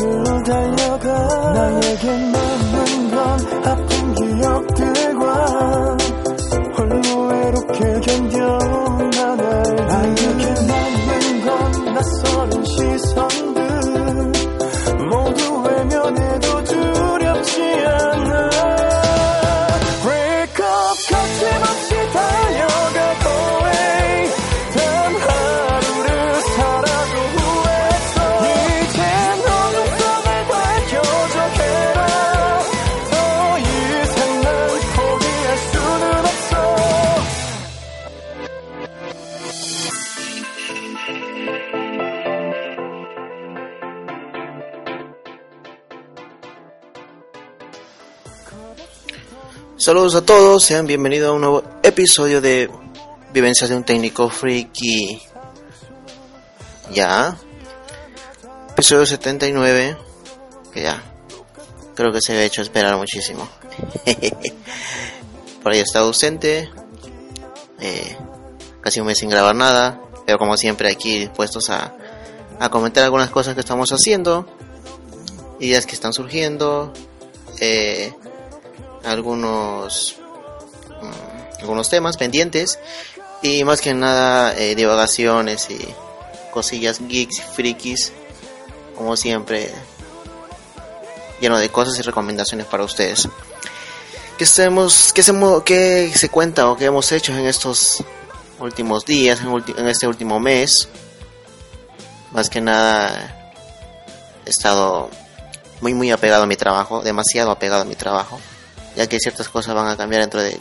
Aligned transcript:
속으로 0.00 0.42
달려가. 0.42 1.52
나에게 1.52 2.06
남는 2.16 3.10
건 3.10 3.64
아픈 3.64 3.99
Saludos 49.90 50.14
a 50.14 50.22
todos, 50.22 50.62
sean 50.62 50.86
bienvenidos 50.86 51.30
a 51.30 51.32
un 51.32 51.40
nuevo 51.40 51.64
episodio 51.82 52.40
de 52.40 52.70
Vivencias 53.34 53.68
de 53.68 53.74
un 53.74 53.82
técnico 53.82 54.30
friki. 54.30 55.20
Ya. 56.92 57.36
Episodio 58.70 59.04
79. 59.04 59.96
Que 60.72 60.82
ya. 60.82 61.02
Creo 61.96 62.12
que 62.12 62.20
se 62.20 62.34
ha 62.34 62.44
hecho 62.44 62.62
esperar 62.62 62.96
muchísimo. 62.98 63.48
Por 65.64 65.72
ahí 65.72 65.80
está 65.80 65.98
ausente. 65.98 66.70
Eh, 67.80 68.16
casi 68.82 69.00
un 69.00 69.08
mes 69.08 69.18
sin 69.18 69.28
grabar 69.28 69.56
nada. 69.56 70.00
Pero 70.24 70.38
como 70.38 70.56
siempre 70.56 70.88
aquí 70.88 71.18
dispuestos 71.18 71.68
a, 71.68 71.96
a 72.60 72.68
comentar 72.68 73.02
algunas 73.02 73.30
cosas 73.30 73.54
que 73.54 73.60
estamos 73.60 73.90
haciendo. 73.90 74.46
Ideas 75.58 75.84
que 75.84 75.96
están 75.96 76.12
surgiendo. 76.12 76.92
Eh, 77.58 78.14
algunos 79.04 80.16
mm, 81.00 81.60
algunos 81.60 81.88
temas 81.88 82.16
pendientes 82.16 82.78
y 83.42 83.64
más 83.64 83.80
que 83.80 83.94
nada 83.94 84.54
eh, 84.56 84.74
divagaciones 84.74 85.68
y 85.70 85.78
cosillas 86.50 86.98
geeks 87.06 87.38
y 87.38 87.42
frikis 87.42 88.12
como 88.96 89.16
siempre 89.16 89.72
lleno 91.40 91.58
de 91.58 91.70
cosas 91.70 91.98
y 91.98 92.02
recomendaciones 92.02 92.66
para 92.66 92.84
ustedes. 92.84 93.26
¿Qué, 94.36 94.44
hacemos, 94.44 95.12
qué, 95.14 95.22
hacemos- 95.22 95.62
qué 95.64 96.12
se 96.14 96.28
cuenta 96.28 96.68
o 96.68 96.76
qué 96.76 96.86
hemos 96.86 97.10
hecho 97.12 97.32
en 97.32 97.46
estos 97.46 98.02
últimos 98.58 99.06
días 99.06 99.40
en, 99.40 99.48
ulti- 99.48 99.74
en 99.78 99.88
este 99.88 100.06
último 100.06 100.38
mes 100.38 100.88
más 102.32 102.50
que 102.50 102.60
nada 102.60 103.52
he 104.44 104.50
estado 104.50 105.08
muy 105.80 105.94
muy 105.94 106.10
apegado 106.10 106.42
a 106.42 106.46
mi 106.46 106.56
trabajo 106.56 107.00
demasiado 107.02 107.50
apegado 107.50 107.82
a 107.82 107.84
mi 107.86 107.94
trabajo 107.96 108.38
ya 108.96 109.06
que 109.06 109.18
ciertas 109.20 109.48
cosas 109.48 109.74
van 109.74 109.88
a 109.88 109.96
cambiar 109.96 110.22
dentro 110.22 110.40
de 110.40 110.58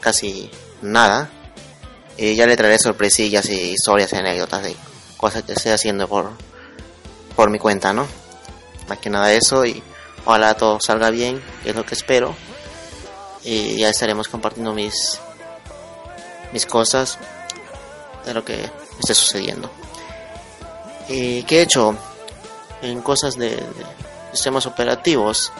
casi 0.00 0.50
nada. 0.82 1.30
Y 2.16 2.34
ya 2.34 2.46
le 2.46 2.56
traeré 2.56 2.78
sorpresillas 2.78 3.48
y 3.48 3.72
historias 3.72 4.12
y 4.12 4.16
anécdotas 4.16 4.62
de 4.62 4.76
cosas 5.16 5.42
que 5.42 5.52
estoy 5.52 5.72
haciendo 5.72 6.06
por, 6.06 6.32
por 7.34 7.50
mi 7.50 7.58
cuenta, 7.58 7.92
¿no? 7.92 8.06
Más 8.88 8.98
que 8.98 9.08
nada 9.08 9.32
eso 9.32 9.64
y 9.64 9.82
ojalá 10.24 10.54
todo 10.54 10.80
salga 10.80 11.10
bien, 11.10 11.42
que 11.62 11.70
es 11.70 11.76
lo 11.76 11.86
que 11.86 11.94
espero. 11.94 12.34
Y 13.42 13.78
ya 13.78 13.88
estaremos 13.88 14.28
compartiendo 14.28 14.74
mis, 14.74 15.18
mis 16.52 16.66
cosas 16.66 17.18
de 18.26 18.34
lo 18.34 18.44
que 18.44 18.70
esté 18.98 19.14
sucediendo. 19.14 19.70
¿Y 21.08 21.42
qué 21.44 21.60
he 21.60 21.62
hecho? 21.62 21.96
En 22.82 23.00
cosas 23.02 23.36
de, 23.36 23.50
de 23.50 23.86
sistemas 24.32 24.66
operativos 24.66 25.52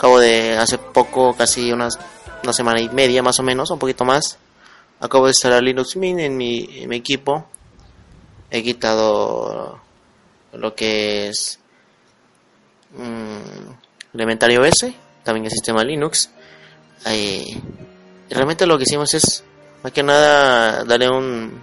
acabo 0.00 0.18
de 0.18 0.56
hace 0.56 0.78
poco, 0.78 1.36
casi 1.36 1.72
unas, 1.72 1.98
una 2.42 2.54
semana 2.54 2.80
y 2.80 2.88
media 2.88 3.22
más 3.22 3.38
o 3.38 3.42
menos, 3.42 3.70
un 3.70 3.78
poquito 3.78 4.06
más, 4.06 4.38
acabo 4.98 5.26
de 5.26 5.32
instalar 5.32 5.62
Linux 5.62 5.94
Mint 5.96 6.20
en 6.20 6.38
mi, 6.38 6.86
equipo. 6.90 7.46
He 8.50 8.62
quitado 8.62 9.78
lo 10.54 10.74
que 10.74 11.28
es 11.28 11.58
mm, 12.96 14.14
Elementario 14.14 14.62
OS, 14.62 14.86
también 15.22 15.44
el 15.44 15.52
sistema 15.52 15.84
Linux. 15.84 16.30
Y 17.12 17.58
realmente 18.30 18.66
lo 18.66 18.78
que 18.78 18.84
hicimos 18.84 19.12
es, 19.12 19.44
más 19.82 19.92
que 19.92 20.02
nada, 20.02 20.82
darle 20.84 21.10
un 21.10 21.62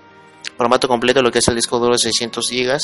formato 0.55 0.87
completo 0.87 1.21
a 1.21 1.23
lo 1.23 1.31
que 1.31 1.39
es 1.39 1.47
el 1.47 1.55
disco 1.55 1.79
duro 1.79 1.93
de 1.93 1.97
600 1.97 2.51
GB 2.51 2.77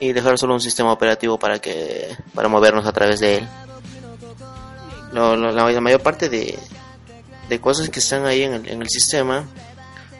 y 0.00 0.12
dejar 0.14 0.38
solo 0.38 0.54
un 0.54 0.60
sistema 0.62 0.90
operativo 0.90 1.38
para 1.38 1.58
que 1.58 2.16
para 2.34 2.48
movernos 2.48 2.86
a 2.86 2.92
través 2.92 3.20
de 3.20 3.36
él 3.36 3.48
lo- 5.14 5.36
lo- 5.36 5.52
la, 5.52 5.80
mayor 5.80 6.02
parte 6.02 6.28
de, 6.28 6.58
de 7.48 7.60
cosas 7.60 7.88
que 7.88 8.00
están 8.00 8.26
ahí 8.26 8.42
en 8.42 8.54
el, 8.54 8.68
en 8.68 8.82
el 8.82 8.88
sistema, 8.90 9.44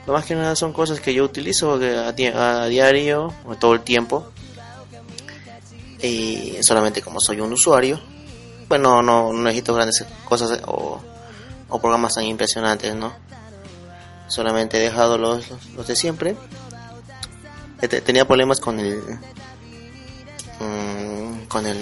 lo 0.06 0.12
más 0.12 0.24
que 0.24 0.34
nada 0.34 0.54
son 0.56 0.72
cosas 0.72 1.00
que 1.00 1.12
yo 1.14 1.24
utilizo 1.24 1.74
a, 1.74 2.12
di- 2.12 2.26
a 2.26 2.64
diario 2.66 3.32
todo 3.58 3.74
el 3.74 3.80
tiempo. 3.82 4.26
Y 6.02 6.58
solamente 6.60 7.00
como 7.02 7.18
soy 7.20 7.40
un 7.40 7.52
usuario, 7.52 7.98
bueno, 8.68 9.02
no, 9.02 9.32
no 9.32 9.42
necesito 9.42 9.74
grandes 9.74 10.04
cosas 10.26 10.60
o, 10.66 11.00
o 11.68 11.80
programas 11.80 12.14
tan 12.14 12.24
impresionantes, 12.24 12.94
¿no? 12.94 13.12
Solamente 14.28 14.76
he 14.76 14.80
dejado 14.80 15.16
los, 15.18 15.44
los, 15.74 15.86
de 15.86 15.96
siempre. 15.96 16.36
Tenía 18.04 18.26
problemas 18.26 18.60
con 18.60 18.80
el 18.80 19.00
mm, 20.60 21.46
con 21.48 21.66
el 21.66 21.78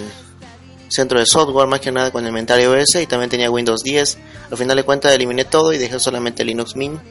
centro 0.93 1.19
de 1.19 1.25
software, 1.25 1.67
más 1.67 1.79
que 1.79 1.91
nada 1.91 2.11
con 2.11 2.23
el 2.23 2.29
inventario 2.29 2.71
OS 2.71 2.95
y 2.95 3.07
también 3.07 3.29
tenía 3.29 3.49
Windows 3.49 3.81
10. 3.81 4.17
Al 4.51 4.57
final 4.57 4.77
de 4.77 4.83
cuentas 4.83 5.11
eliminé 5.11 5.43
todo 5.45 5.73
y 5.73 5.77
dejé 5.77 5.99
solamente 5.99 6.45
Linux 6.45 6.75
Mint. 6.75 7.01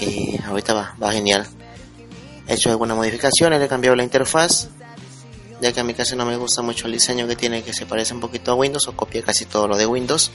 Y 0.00 0.40
ahorita 0.44 0.72
va, 0.72 0.94
va 1.02 1.12
genial. 1.12 1.46
He 2.46 2.54
hecho 2.54 2.70
algunas 2.70 2.96
modificaciones, 2.96 3.60
he 3.60 3.68
cambiado 3.68 3.96
la 3.96 4.04
interfaz, 4.04 4.68
ya 5.60 5.72
que 5.72 5.80
a 5.80 5.84
mi 5.84 5.94
casi 5.94 6.16
no 6.16 6.24
me 6.24 6.36
gusta 6.36 6.62
mucho 6.62 6.86
el 6.86 6.92
diseño 6.92 7.26
que 7.26 7.36
tiene, 7.36 7.62
que 7.62 7.72
se 7.72 7.86
parece 7.86 8.14
un 8.14 8.20
poquito 8.20 8.52
a 8.52 8.54
Windows 8.54 8.86
o 8.88 8.96
copia 8.96 9.22
casi 9.22 9.46
todo 9.46 9.66
lo 9.68 9.76
de 9.76 9.86
Windows. 9.86 10.30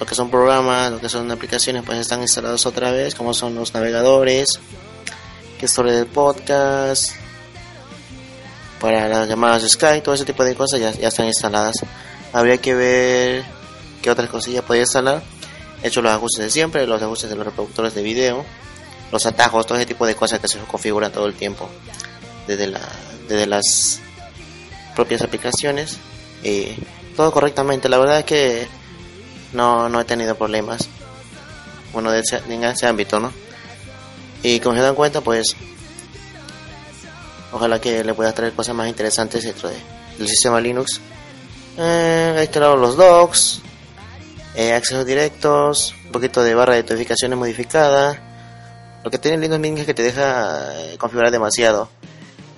Lo 0.00 0.06
que 0.06 0.14
son 0.14 0.30
programas, 0.30 0.92
lo 0.92 1.00
que 1.00 1.08
son 1.08 1.30
aplicaciones, 1.30 1.82
pues 1.84 1.98
están 1.98 2.22
instalados 2.22 2.64
otra 2.66 2.92
vez, 2.92 3.14
como 3.14 3.34
son 3.34 3.54
los 3.54 3.74
navegadores, 3.74 4.60
que 5.58 5.66
es 5.66 5.72
sobre 5.72 5.92
del 5.92 6.06
podcast, 6.06 7.12
para 8.80 9.08
las 9.08 9.28
llamadas 9.28 9.62
Skype, 9.68 10.02
todo 10.02 10.14
ese 10.14 10.24
tipo 10.24 10.44
de 10.44 10.54
cosas 10.54 10.80
ya, 10.80 10.90
ya 10.92 11.08
están 11.08 11.26
instaladas. 11.26 11.76
Habría 12.32 12.58
que 12.58 12.74
ver 12.74 13.44
qué 14.02 14.10
otras 14.10 14.28
cosillas 14.28 14.64
podría 14.64 14.82
instalar. 14.82 15.22
He 15.82 15.88
hecho 15.88 16.02
los 16.02 16.12
ajustes 16.12 16.44
de 16.44 16.50
siempre, 16.50 16.86
los 16.86 17.02
ajustes 17.02 17.30
de 17.30 17.36
los 17.36 17.46
reproductores 17.46 17.94
de 17.94 18.02
video, 18.02 18.44
los 19.12 19.26
atajos, 19.26 19.66
todo 19.66 19.78
ese 19.78 19.86
tipo 19.86 20.06
de 20.06 20.14
cosas 20.14 20.40
que 20.40 20.48
se 20.48 20.58
configuran 20.60 21.12
todo 21.12 21.26
el 21.26 21.34
tiempo 21.34 21.68
desde, 22.46 22.66
la, 22.66 22.80
desde 23.28 23.46
las 23.46 24.00
propias 24.94 25.22
aplicaciones. 25.22 25.98
Y 26.42 26.68
todo 27.16 27.32
correctamente, 27.32 27.88
la 27.88 27.98
verdad 27.98 28.20
es 28.20 28.24
que 28.24 28.68
no, 29.52 29.88
no 29.88 30.00
he 30.00 30.04
tenido 30.04 30.34
problemas. 30.36 30.88
Bueno, 31.92 32.10
de 32.10 32.20
ese, 32.20 32.42
en 32.48 32.64
ese 32.64 32.86
ámbito, 32.86 33.18
¿no? 33.18 33.32
Y 34.42 34.60
como 34.60 34.76
se 34.76 34.82
dan 34.82 34.94
cuenta, 34.94 35.20
pues 35.20 35.56
ojalá 37.52 37.80
que 37.80 38.04
le 38.04 38.14
pueda 38.14 38.32
traer 38.32 38.52
cosas 38.52 38.74
más 38.74 38.88
interesantes 38.88 39.44
dentro 39.44 39.68
de, 39.68 39.76
del 40.18 40.28
sistema 40.28 40.60
Linux. 40.60 41.00
Eh, 41.76 42.34
he 42.36 42.42
instalado 42.42 42.76
los 42.76 42.96
docs, 42.96 43.60
eh, 44.54 44.72
accesos 44.72 45.06
directos, 45.06 45.94
un 46.06 46.12
poquito 46.12 46.42
de 46.42 46.54
barra 46.54 46.74
de 46.74 46.82
notificaciones 46.82 47.38
modificada. 47.38 48.20
Lo 49.04 49.10
que 49.10 49.18
tiene 49.18 49.38
Linux 49.38 49.60
Mint 49.60 49.78
es 49.78 49.86
que 49.86 49.94
te 49.94 50.02
deja 50.02 50.74
eh, 50.74 50.96
configurar 50.98 51.30
demasiado. 51.30 51.88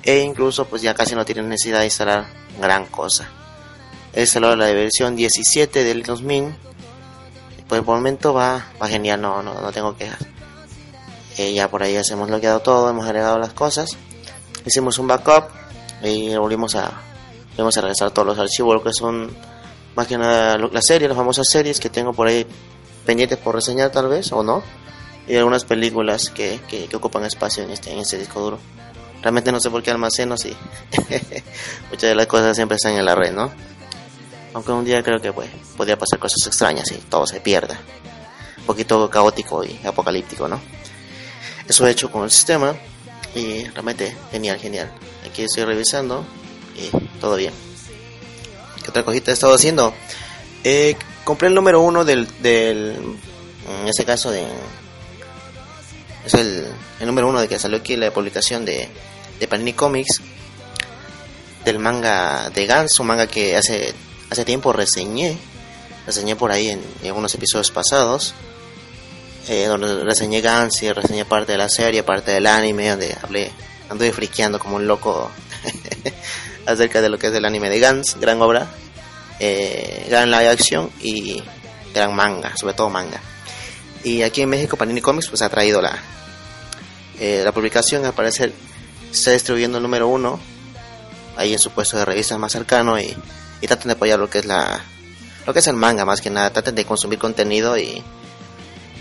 E 0.02 0.20
incluso 0.20 0.64
pues 0.64 0.81
ya 0.81 0.94
casi 0.94 1.14
no 1.14 1.25
tienes 1.26 1.44
necesidad 1.44 1.81
de 1.81 1.84
instalar 1.86 2.26
gran 2.58 2.86
cosa. 2.86 3.28
He 4.14 4.22
instalado 4.22 4.56
la 4.56 4.66
versión 4.72 5.14
17 5.14 5.84
del 5.84 5.98
Linux 5.98 6.22
Mint. 6.22 6.56
Por 7.69 7.78
el 7.78 7.84
momento 7.84 8.34
va, 8.34 8.66
genial, 8.88 9.20
no, 9.20 9.43
no, 9.43 9.60
no 9.60 9.70
tengo 9.70 9.96
quejas. 9.96 10.26
Ya 11.36 11.70
por 11.70 11.82
ahí 11.82 11.94
ya 11.94 12.02
hemos 12.10 12.28
bloqueado 12.28 12.60
todo, 12.60 12.90
hemos 12.90 13.06
agregado 13.06 13.38
las 13.38 13.52
cosas. 13.52 13.96
Hicimos 14.64 14.98
un 14.98 15.06
backup 15.06 15.48
y 16.02 16.34
volvimos 16.36 16.74
a, 16.74 16.92
volvimos 17.50 17.76
a 17.76 17.80
regresar 17.80 18.10
todos 18.10 18.28
los 18.28 18.38
archivos, 18.38 18.74
lo 18.74 18.82
que 18.82 18.92
son 18.92 19.30
más 19.96 20.06
que 20.06 20.18
nada 20.18 20.58
las 20.58 20.84
series, 20.86 21.08
las 21.08 21.16
famosas 21.16 21.46
series 21.48 21.80
que 21.80 21.90
tengo 21.90 22.12
por 22.12 22.26
ahí 22.28 22.46
pendientes 23.04 23.38
por 23.38 23.54
reseñar 23.54 23.90
tal 23.90 24.08
vez 24.08 24.32
o 24.32 24.42
no. 24.42 24.62
Y 25.26 25.36
algunas 25.36 25.64
películas 25.64 26.30
que, 26.30 26.60
que, 26.68 26.86
que 26.86 26.96
ocupan 26.96 27.24
espacio 27.24 27.62
en 27.62 27.70
este, 27.70 27.92
en 27.92 28.00
este 28.00 28.18
disco 28.18 28.40
duro. 28.40 28.58
Realmente 29.22 29.52
no 29.52 29.60
sé 29.60 29.70
por 29.70 29.82
qué 29.82 29.90
almaceno 29.90 30.36
si 30.36 30.48
muchas 31.90 32.08
de 32.08 32.14
las 32.14 32.26
cosas 32.26 32.56
siempre 32.56 32.76
están 32.76 32.94
en 32.94 33.04
la 33.04 33.14
red, 33.14 33.32
¿no? 33.32 33.52
Aunque 34.54 34.72
un 34.72 34.84
día 34.84 35.02
creo 35.02 35.20
que 35.20 35.32
pues, 35.32 35.48
podría 35.76 35.96
pasar 35.96 36.18
cosas 36.18 36.46
extrañas 36.46 36.90
y 36.90 36.96
todo 36.96 37.26
se 37.26 37.40
pierda. 37.40 37.78
Un 38.58 38.64
poquito 38.64 39.08
caótico 39.08 39.62
y 39.64 39.78
apocalíptico, 39.84 40.48
¿no? 40.48 40.60
Eso 41.68 41.86
he 41.86 41.90
hecho 41.90 42.10
con 42.10 42.24
el 42.24 42.30
sistema 42.30 42.74
y 43.35 43.65
realmente 43.65 44.17
genial, 44.31 44.59
genial. 44.59 44.91
Aquí 45.29 45.43
estoy 45.43 45.65
revisando 45.65 46.25
y 46.77 46.91
todo 47.21 47.37
bien. 47.37 47.53
¿Qué 48.82 48.91
otra 48.91 49.05
cosita 49.05 49.31
he 49.31 49.35
estado 49.35 49.55
haciendo? 49.55 49.94
Eh, 50.65 50.97
compré 51.25 51.49
el 51.49 51.55
número 51.55 51.81
uno 51.81 52.05
del, 52.05 52.27
del 52.43 52.97
en 53.69 53.88
ese 53.88 54.05
caso 54.05 54.31
de 54.31 54.47
es 56.25 56.35
el, 56.35 56.67
el 57.00 57.06
número 57.06 57.29
uno 57.29 57.41
de 57.41 57.49
que 57.49 57.59
salió 57.59 57.79
aquí 57.79 57.97
la 57.97 58.12
publicación 58.12 58.65
de, 58.65 58.88
de 59.38 59.49
Panini 59.49 59.73
Comics 59.73 60.21
del 61.65 61.79
manga 61.79 62.50
de 62.50 62.67
Gans, 62.67 62.99
un 63.00 63.06
manga 63.06 63.27
que 63.27 63.56
hace 63.56 63.94
hace 64.31 64.44
tiempo 64.44 64.73
reseñé, 64.73 65.37
reseñé 66.06 66.37
por 66.37 66.53
ahí 66.53 66.69
en, 66.69 66.81
en 67.00 67.06
algunos 67.06 67.35
episodios 67.35 67.71
pasados, 67.71 68.35
eh, 69.48 69.66
donde 69.66 70.04
reseñé 70.04 70.40
Gans 70.40 70.82
y 70.82 70.92
reseñé 70.92 71.25
parte 71.25 71.52
de 71.52 71.58
la 71.58 71.69
serie, 71.69 72.02
parte 72.02 72.32
del 72.32 72.46
anime, 72.46 72.90
donde 72.90 73.16
hablé, 73.22 73.50
anduve 73.88 74.12
friqueando 74.12 74.58
como 74.58 74.76
un 74.76 74.87
loco 74.87 75.31
acerca 76.66 77.00
de 77.00 77.08
lo 77.08 77.19
que 77.19 77.28
es 77.28 77.34
el 77.34 77.44
anime 77.44 77.70
de 77.70 77.81
Gans, 77.81 78.16
gran 78.20 78.40
obra, 78.42 78.69
eh, 79.38 80.06
gran 80.08 80.31
live 80.31 80.48
action 80.48 80.90
y 81.00 81.42
gran 81.94 82.14
manga, 82.14 82.56
sobre 82.56 82.75
todo 82.75 82.90
manga. 82.90 83.20
Y 84.04 84.22
aquí 84.22 84.42
en 84.42 84.48
México 84.48 84.76
Panini 84.76 85.00
Comics 85.00 85.28
pues 85.28 85.43
ha 85.43 85.48
traído 85.48 85.82
la, 85.82 85.98
eh, 87.19 87.43
la 87.44 87.52
publicación, 87.52 88.04
al 88.04 88.14
parecer 88.14 88.52
se 89.10 89.19
está 89.19 89.31
distribuyendo 89.32 89.78
el 89.78 89.82
número 89.82 90.08
uno 90.08 90.38
ahí 91.36 91.52
en 91.52 91.58
su 91.58 91.70
puesto 91.70 91.96
de 91.96 92.04
revistas 92.04 92.38
más 92.38 92.52
cercano 92.52 92.98
y, 93.00 93.16
y 93.60 93.66
traten 93.66 93.88
de 93.88 93.94
apoyar 93.94 94.19
lo 94.19 94.31
que 94.31 94.38
es 94.38 94.44
la 94.44 94.84
lo 95.46 95.52
que 95.52 95.58
es 95.58 95.66
el 95.66 95.75
manga 95.75 96.04
más 96.04 96.20
que 96.20 96.31
nada, 96.31 96.50
traten 96.50 96.75
de 96.75 96.84
consumir 96.84 97.19
contenido 97.19 97.76
y 97.76 98.02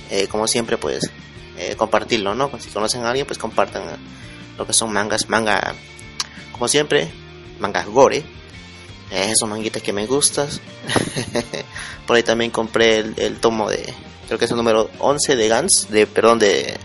eh, 0.10 0.28
como 0.28 0.48
siempre 0.48 0.78
pues 0.78 1.10
eh, 1.58 1.76
compartirlo, 1.76 2.36
¿no? 2.36 2.52
Si 2.60 2.70
conocen 2.70 3.04
a 3.04 3.10
alguien 3.10 3.26
pues 3.26 3.38
compartan 3.38 3.84
lo 4.58 4.66
que 4.66 4.74
son 4.74 4.92
mangas, 4.92 5.30
manga 5.30 5.74
como 6.52 6.68
siempre, 6.68 7.10
mangas 7.60 7.88
gore, 7.88 8.18
eh, 9.12 9.32
esos 9.32 9.48
manguitas 9.50 9.82
que 9.82 9.94
me 9.94 10.06
gustas. 10.06 10.62
Por 12.06 12.16
ahí 12.16 12.24
también 12.24 12.52
compré 12.52 12.98
el, 12.98 13.40
tomo 13.40 13.70
de, 13.70 13.94
creo 14.28 14.38
que 14.38 14.46
es 14.46 14.52
el 14.52 14.58
número 14.58 14.90
11 15.00 15.36
de 15.36 15.48
Gans, 15.48 15.88
de, 15.90 16.06
perdón, 16.06 16.40
de 16.40 16.78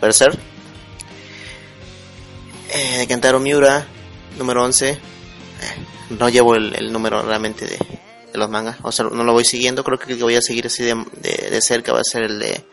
Berserk. 0.00 0.38
De 2.72 3.06
Kentaro 3.06 3.40
Miura, 3.40 3.86
número 4.38 4.62
11. 4.64 4.90
Eh, 4.90 4.98
no 6.10 6.28
llevo 6.28 6.54
el, 6.54 6.92
número 6.92 7.22
realmente 7.22 7.66
de 7.66 7.78
los 8.36 8.50
mangas, 8.50 8.76
o 8.82 8.92
sea, 8.92 9.06
no 9.06 9.24
lo 9.24 9.32
voy 9.32 9.44
siguiendo. 9.44 9.84
Creo 9.84 9.98
que 9.98 10.12
el 10.12 10.18
que 10.18 10.24
voy 10.24 10.36
a 10.36 10.42
seguir 10.42 10.66
así 10.66 10.82
de, 10.84 10.94
de, 11.20 11.50
de 11.50 11.62
cerca 11.62 11.92
va 11.92 12.00
a 12.00 12.04
ser 12.04 12.22
el 12.24 12.38
de, 12.38 12.64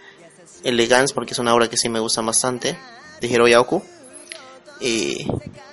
el 0.63 0.87
Gans, 0.87 1.13
porque 1.13 1.33
es 1.33 1.39
una 1.39 1.53
obra 1.53 1.69
que 1.69 1.77
sí 1.77 1.89
me 1.89 1.99
gusta 1.99 2.21
bastante, 2.21 2.77
de 3.21 3.27
Hiroyaku. 3.27 3.83
Y 4.79 5.27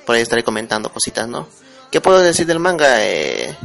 por 0.06 0.16
ahí 0.16 0.22
estaré 0.22 0.42
comentando 0.42 0.92
cositas, 0.92 1.26
¿no? 1.28 1.48
¿Qué 1.90 2.00
puedo 2.00 2.20
decir 2.20 2.46
del 2.46 2.60
manga? 2.60 3.04
Eh, 3.04 3.56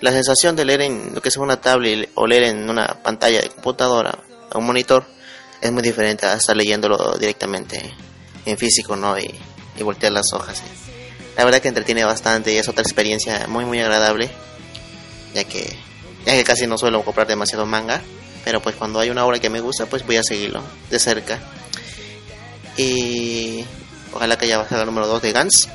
la 0.00 0.12
sensación 0.12 0.54
de 0.54 0.64
leer 0.64 0.82
en 0.82 1.14
lo 1.14 1.20
que 1.20 1.28
es 1.28 1.36
una 1.36 1.60
tablet 1.60 2.10
o 2.14 2.26
leer 2.26 2.44
en 2.44 2.70
una 2.70 2.86
pantalla 3.02 3.40
de 3.40 3.48
computadora 3.48 4.16
o 4.52 4.58
un 4.58 4.66
monitor 4.66 5.04
es 5.60 5.72
muy 5.72 5.82
diferente 5.82 6.26
a 6.26 6.34
estar 6.34 6.56
leyéndolo 6.56 7.16
directamente 7.18 7.92
en 8.44 8.56
físico, 8.56 8.94
¿no? 8.94 9.18
Y, 9.18 9.34
y 9.76 9.82
voltear 9.82 10.12
las 10.12 10.32
hojas. 10.32 10.62
La 11.36 11.44
verdad 11.44 11.60
que 11.60 11.68
entretiene 11.68 12.04
bastante 12.04 12.52
y 12.52 12.58
es 12.58 12.68
otra 12.68 12.82
experiencia 12.82 13.46
muy 13.48 13.64
muy 13.64 13.80
agradable, 13.80 14.30
ya 15.34 15.44
que 15.44 15.76
ya 16.26 16.32
que 16.32 16.44
casi 16.44 16.66
no 16.66 16.76
suelo 16.76 17.02
comprar 17.02 17.26
demasiado 17.26 17.64
manga, 17.64 18.02
pero 18.44 18.60
pues 18.60 18.76
cuando 18.76 19.00
hay 19.00 19.10
una 19.10 19.24
obra 19.24 19.38
que 19.38 19.50
me 19.50 19.60
gusta, 19.60 19.86
pues 19.86 20.04
voy 20.06 20.16
a 20.16 20.22
seguirlo 20.22 20.62
de 20.90 20.98
cerca. 20.98 21.40
Y 22.76 23.64
ojalá 24.12 24.36
que 24.36 24.46
ya 24.46 24.56
salga 24.68 24.80
el 24.80 24.86
número 24.86 25.06
2 25.06 25.22
de 25.22 25.32
Gans. 25.32 25.68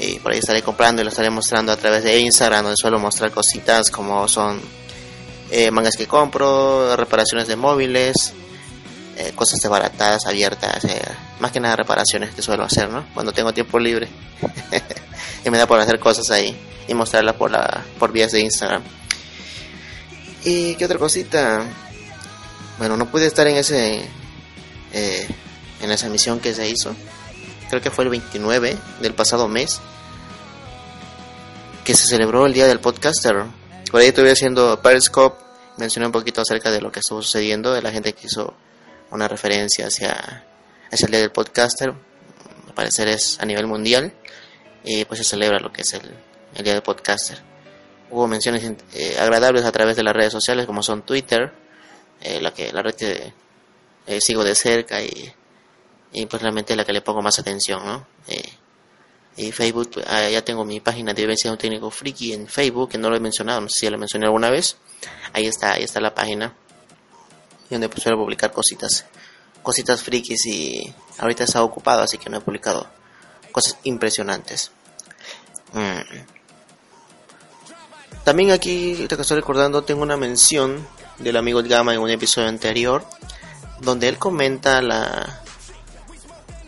Y 0.00 0.18
por 0.18 0.32
ahí 0.32 0.38
estaré 0.38 0.62
comprando 0.62 1.00
y 1.00 1.04
lo 1.04 1.10
estaré 1.10 1.30
mostrando 1.30 1.72
a 1.72 1.76
través 1.76 2.04
de 2.04 2.18
Instagram, 2.18 2.64
donde 2.64 2.76
suelo 2.76 2.98
mostrar 2.98 3.30
cositas 3.30 3.90
como 3.90 4.26
son 4.28 4.60
eh, 5.50 5.70
mangas 5.70 5.96
que 5.96 6.06
compro, 6.06 6.96
reparaciones 6.96 7.46
de 7.46 7.56
móviles, 7.56 8.34
eh, 9.16 9.32
cosas 9.34 9.60
desbaratadas, 9.60 10.26
abiertas, 10.26 10.84
eh, 10.84 11.02
más 11.40 11.52
que 11.52 11.60
nada 11.60 11.76
reparaciones 11.76 12.34
que 12.34 12.42
suelo 12.42 12.64
hacer, 12.64 12.88
¿no? 12.88 13.06
Cuando 13.14 13.32
tengo 13.32 13.52
tiempo 13.52 13.78
libre 13.78 14.08
y 15.44 15.50
me 15.50 15.58
da 15.58 15.66
por 15.66 15.78
hacer 15.78 16.00
cosas 16.00 16.30
ahí 16.30 16.56
y 16.88 16.94
mostrarlas 16.94 17.36
por 17.36 17.50
la 17.50 17.84
por 17.98 18.12
vías 18.12 18.32
de 18.32 18.40
Instagram. 18.40 18.82
Y 20.44 20.74
qué 20.74 20.84
otra 20.84 20.98
cosita, 20.98 21.64
bueno, 22.78 22.96
no 22.96 23.10
pude 23.10 23.26
estar 23.26 23.46
en 23.46 23.56
ese 23.56 24.04
eh, 24.92 25.28
en 25.80 25.90
esa 25.90 26.08
misión 26.08 26.40
que 26.40 26.54
se 26.54 26.68
hizo. 26.68 26.94
Creo 27.70 27.80
que 27.80 27.90
fue 27.90 28.04
el 28.04 28.10
29 28.10 28.76
del 29.00 29.14
pasado 29.14 29.48
mes 29.48 29.80
que 31.84 31.94
se 31.94 32.06
celebró 32.06 32.46
el 32.46 32.52
día 32.52 32.66
del 32.66 32.80
podcaster. 32.80 33.44
Por 33.90 34.00
ahí 34.00 34.08
estuve 34.08 34.32
haciendo 34.32 34.80
Periscope, 34.80 35.42
mencioné 35.76 36.06
un 36.06 36.12
poquito 36.12 36.40
acerca 36.40 36.70
de 36.70 36.80
lo 36.80 36.90
que 36.90 37.00
estuvo 37.00 37.22
sucediendo, 37.22 37.72
de 37.72 37.82
la 37.82 37.92
gente 37.92 38.12
que 38.12 38.26
hizo 38.26 38.54
una 39.14 39.28
referencia 39.28 39.86
hacia, 39.86 40.44
el 40.90 41.10
día 41.10 41.20
del 41.20 41.30
podcaster. 41.30 41.90
Al 41.90 42.74
parecer 42.74 43.08
es 43.08 43.38
a 43.40 43.46
nivel 43.46 43.66
mundial 43.66 44.12
y 44.82 45.04
pues 45.04 45.18
se 45.18 45.24
celebra 45.24 45.58
lo 45.60 45.72
que 45.72 45.82
es 45.82 45.92
el, 45.94 46.02
el 46.54 46.64
día 46.64 46.74
del 46.74 46.82
podcaster. 46.82 47.38
Hubo 48.10 48.26
menciones 48.26 48.62
eh, 48.94 49.16
agradables 49.18 49.64
a 49.64 49.72
través 49.72 49.96
de 49.96 50.02
las 50.02 50.14
redes 50.14 50.32
sociales 50.32 50.66
como 50.66 50.82
son 50.82 51.02
Twitter, 51.02 51.52
eh, 52.20 52.40
la 52.40 52.52
que 52.52 52.72
la 52.72 52.82
red 52.82 52.94
que 52.94 53.32
eh, 54.06 54.20
sigo 54.20 54.44
de 54.44 54.54
cerca 54.54 55.02
y, 55.02 55.32
y 56.12 56.26
pues 56.26 56.42
realmente 56.42 56.76
la 56.76 56.84
que 56.84 56.92
le 56.92 57.00
pongo 57.00 57.22
más 57.22 57.38
atención, 57.38 57.84
¿no? 57.84 58.06
Y 59.36 59.50
Facebook, 59.50 59.90
pues, 59.94 60.06
ah, 60.08 60.28
ya 60.28 60.44
tengo 60.44 60.64
mi 60.64 60.78
página 60.78 61.12
de 61.12 61.22
vivencia 61.22 61.50
de 61.50 61.52
un 61.52 61.58
técnico 61.58 61.90
friki 61.90 62.32
en 62.32 62.46
Facebook, 62.46 62.90
que 62.90 62.98
no 62.98 63.10
lo 63.10 63.16
he 63.16 63.20
mencionado, 63.20 63.60
no 63.60 63.68
sé 63.68 63.80
si 63.80 63.86
ya 63.86 63.90
lo 63.90 63.98
mencioné 63.98 64.26
alguna 64.26 64.48
vez. 64.48 64.76
Ahí 65.32 65.46
está, 65.46 65.72
ahí 65.72 65.82
está 65.82 66.00
la 66.00 66.14
página. 66.14 66.54
Y 67.70 67.74
donde 67.74 67.88
pues 67.88 68.02
suelo 68.02 68.18
publicar 68.18 68.52
cositas, 68.52 69.06
cositas 69.62 70.02
frikis 70.02 70.46
y 70.46 70.94
ahorita 71.18 71.44
estado 71.44 71.64
ocupado, 71.64 72.02
así 72.02 72.18
que 72.18 72.30
no 72.30 72.38
he 72.38 72.40
publicado 72.40 72.86
cosas 73.52 73.78
impresionantes. 73.84 74.70
Mm. 75.72 76.34
También 78.24 78.50
aquí, 78.52 79.06
que 79.06 79.14
estoy 79.14 79.36
recordando, 79.36 79.84
tengo 79.84 80.02
una 80.02 80.16
mención 80.16 80.86
del 81.18 81.36
amigo 81.36 81.62
Gama 81.62 81.94
en 81.94 82.00
un 82.00 82.10
episodio 82.10 82.48
anterior, 82.48 83.04
donde 83.80 84.08
él 84.08 84.18
comenta 84.18 84.80
la, 84.80 85.42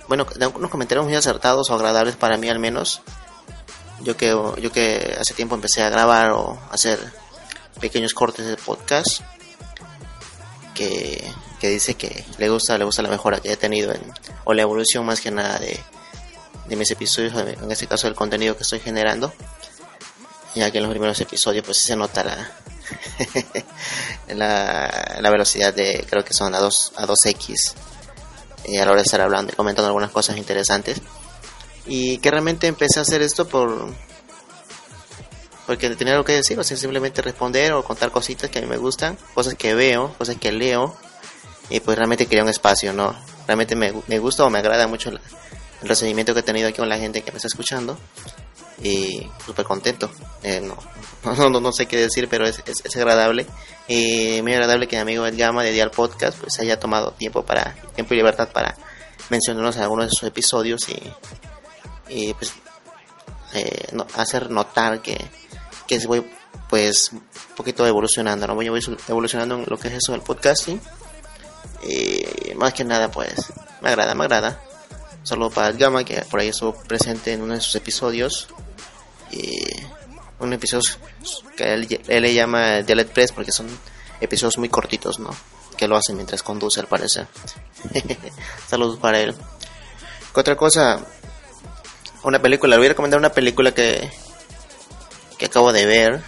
bueno, 0.08 0.26
unos 0.54 0.70
comentarios 0.70 1.04
muy 1.04 1.14
acertados 1.14 1.70
o 1.70 1.74
agradables 1.74 2.16
para 2.16 2.36
mí 2.36 2.48
al 2.48 2.58
menos. 2.58 3.00
Yo 4.02 4.16
que, 4.16 4.28
yo 4.28 4.70
que 4.70 5.16
hace 5.18 5.34
tiempo 5.34 5.54
empecé 5.54 5.82
a 5.82 5.88
grabar 5.88 6.30
o 6.32 6.58
hacer 6.70 6.98
pequeños 7.80 8.14
cortes 8.14 8.46
de 8.46 8.56
podcast, 8.56 9.22
que, 10.76 11.32
dice 11.60 11.94
que 11.94 12.24
le 12.38 12.48
gusta, 12.48 12.78
le 12.78 12.84
gusta 12.84 13.02
la 13.02 13.08
mejora 13.08 13.40
que 13.40 13.52
he 13.52 13.56
tenido 13.56 13.92
en, 13.92 14.02
o 14.44 14.54
la 14.54 14.62
evolución 14.62 15.04
más 15.04 15.20
que 15.20 15.30
nada 15.30 15.58
de, 15.58 15.80
de 16.68 16.76
mis 16.76 16.90
episodios, 16.90 17.34
en 17.34 17.70
este 17.70 17.86
caso 17.86 18.06
del 18.06 18.14
contenido 18.14 18.56
que 18.56 18.62
estoy 18.62 18.80
generando. 18.80 19.32
Ya 20.54 20.70
que 20.70 20.78
en 20.78 20.84
los 20.84 20.90
primeros 20.90 21.20
episodios 21.20 21.64
pues 21.64 21.78
se 21.78 21.96
nota 21.96 22.24
la, 22.24 22.50
la, 24.34 25.18
la 25.20 25.30
velocidad 25.30 25.74
de, 25.74 26.06
creo 26.08 26.24
que 26.24 26.32
son 26.32 26.54
a 26.54 26.60
2, 26.60 26.92
a 26.96 27.06
2X 27.06 27.74
eh, 28.64 28.80
a 28.80 28.84
la 28.84 28.92
hora 28.92 29.00
de 29.00 29.04
estar 29.04 29.20
hablando 29.20 29.52
y 29.52 29.56
comentando 29.56 29.88
algunas 29.88 30.10
cosas 30.10 30.36
interesantes. 30.36 31.00
Y 31.86 32.18
que 32.18 32.30
realmente 32.30 32.66
empecé 32.66 32.98
a 32.98 33.02
hacer 33.02 33.22
esto 33.22 33.46
por 33.46 33.92
porque 35.66 35.90
tenía 35.90 36.14
algo 36.14 36.24
que 36.24 36.32
decir, 36.34 36.58
o 36.58 36.64
sea, 36.64 36.76
simplemente 36.76 37.22
responder 37.22 37.72
o 37.72 37.82
contar 37.82 38.10
cositas 38.10 38.50
que 38.50 38.58
a 38.58 38.62
mí 38.62 38.68
me 38.68 38.76
gustan, 38.76 39.18
cosas 39.34 39.54
que 39.54 39.74
veo, 39.74 40.14
cosas 40.16 40.36
que 40.36 40.52
leo, 40.52 40.94
y 41.70 41.80
pues 41.80 41.96
realmente 41.96 42.26
quería 42.26 42.42
un 42.44 42.48
espacio, 42.50 42.92
¿no? 42.92 43.14
Realmente 43.46 43.74
me, 43.76 43.92
me 44.06 44.18
gusta 44.18 44.44
o 44.44 44.50
me 44.50 44.58
agrada 44.58 44.86
mucho 44.86 45.10
la- 45.10 45.20
el 45.82 45.88
recibimiento 45.88 46.32
que 46.34 46.40
he 46.40 46.42
tenido 46.42 46.68
aquí 46.68 46.78
con 46.78 46.88
la 46.88 46.98
gente 46.98 47.22
que 47.22 47.30
me 47.32 47.36
está 47.36 47.48
escuchando, 47.48 47.98
y 48.82 49.26
súper 49.44 49.64
contento. 49.64 50.10
Eh, 50.42 50.60
no, 50.60 50.76
no, 51.36 51.50
no, 51.50 51.60
no 51.60 51.72
sé 51.72 51.86
qué 51.86 51.96
decir, 51.96 52.28
pero 52.28 52.46
es, 52.46 52.62
es, 52.66 52.84
es 52.84 52.96
agradable. 52.96 53.46
Y 53.88 54.40
muy 54.42 54.52
agradable 54.52 54.86
que 54.86 54.96
mi 54.96 55.02
amigo 55.02 55.26
El 55.26 55.36
Gama 55.36 55.62
de 55.62 55.72
Dial 55.72 55.90
Podcast 55.90 56.38
pues 56.38 56.58
haya 56.60 56.78
tomado 56.78 57.12
tiempo 57.12 57.42
para 57.44 57.74
tiempo 57.94 58.14
y 58.14 58.18
libertad 58.18 58.48
para 58.52 58.76
mencionarnos 59.30 59.76
en 59.76 59.82
algunos 59.82 60.06
de 60.06 60.10
sus 60.10 60.28
episodios 60.28 60.80
y, 60.88 61.00
y 62.08 62.34
pues 62.34 62.52
eh, 63.56 63.88
no- 63.92 64.06
hacer 64.14 64.50
notar 64.50 65.00
que, 65.02 65.16
que 65.86 65.98
voy 66.06 66.26
pues 66.68 67.10
un 67.12 67.22
poquito 67.56 67.86
evolucionando, 67.86 68.46
¿no? 68.46 68.54
Voy, 68.54 68.66
evolucionando 69.08 69.56
en 69.56 69.64
lo 69.68 69.78
que 69.78 69.88
es 69.88 69.94
eso 69.94 70.12
del 70.12 70.22
podcasting. 70.22 70.80
Y 71.82 72.54
más 72.54 72.72
que 72.72 72.84
nada 72.84 73.10
pues 73.10 73.34
me 73.80 73.88
agrada, 73.90 74.14
me 74.14 74.24
agrada. 74.24 74.60
Solo 75.22 75.50
para 75.50 75.68
el 75.68 75.76
Gama 75.76 76.04
que 76.04 76.22
por 76.22 76.40
ahí 76.40 76.48
estuvo 76.48 76.72
presente 76.74 77.32
en 77.32 77.42
uno 77.42 77.54
de 77.54 77.60
sus 77.60 77.74
episodios. 77.76 78.48
Y 79.30 79.60
un 80.38 80.52
episodio 80.52 80.88
que 81.56 81.74
él, 81.74 82.00
él 82.06 82.22
le 82.22 82.34
llama 82.34 82.82
Dialect 82.82 83.12
Press 83.12 83.32
porque 83.32 83.52
son 83.52 83.66
episodios 84.20 84.58
muy 84.58 84.68
cortitos, 84.68 85.18
¿no? 85.18 85.30
Que 85.76 85.88
lo 85.88 85.96
hace 85.96 86.12
mientras 86.14 86.42
conduce 86.42 86.80
al 86.80 86.86
parecer. 86.86 87.26
Saludos 88.68 88.98
para 88.98 89.20
él. 89.20 89.34
¿Qué 90.34 90.40
otra 90.40 90.56
cosa? 90.56 91.04
Una 92.26 92.42
película, 92.42 92.74
le 92.74 92.78
voy 92.78 92.86
a 92.86 92.88
recomendar 92.88 93.20
una 93.20 93.30
película 93.30 93.70
que, 93.70 94.10
que 95.38 95.46
acabo 95.46 95.72
de 95.72 95.86
ver. 95.86 96.20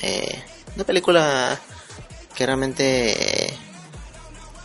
Eh, 0.00 0.44
una 0.76 0.84
película 0.84 1.58
que 2.36 2.46
realmente... 2.46 3.46
eh, 3.48 3.58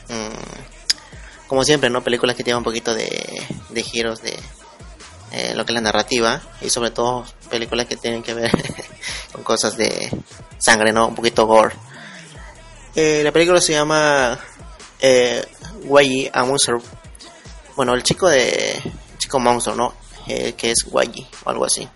mm, 0.10 1.48
como 1.48 1.64
siempre, 1.64 1.90
¿no? 1.90 2.04
Películas 2.04 2.36
que 2.36 2.44
tienen 2.44 2.60
un 2.60 2.64
poquito 2.64 2.94
de, 2.94 3.48
giros 3.84 4.22
de 4.22 4.38
eh, 5.32 5.54
lo 5.56 5.66
que 5.66 5.72
es 5.72 5.76
la 5.76 5.82
narrativa 5.82 6.44
y 6.62 6.70
sobre 6.70 6.92
todo 6.92 7.26
películas 7.50 7.88
que 7.88 7.98
tienen 7.98 8.22
que 8.22 8.36
ver 8.36 8.52
con 9.32 9.42
cosas 9.42 9.76
de 9.76 10.12
sangre, 10.60 10.94
¿no? 10.94 11.08
Un 11.08 11.16
poquito 11.16 11.48
gore. 11.48 11.76
La 12.94 13.32
película 13.32 13.60
se 13.60 13.74
llama 13.74 14.38
eh, 15.00 15.44
Wai 15.86 16.30
a 16.32 16.44
Monster. 16.44 16.76
Bueno, 17.76 17.96
el 17.96 18.04
chico 18.04 18.28
de 18.28 18.78
monstruo, 19.38 19.76
¿no? 19.76 19.94
Eh, 20.28 20.54
que 20.54 20.72
es 20.72 20.86
Wai 20.90 21.28
o 21.44 21.50
algo 21.50 21.66
así. 21.66 21.88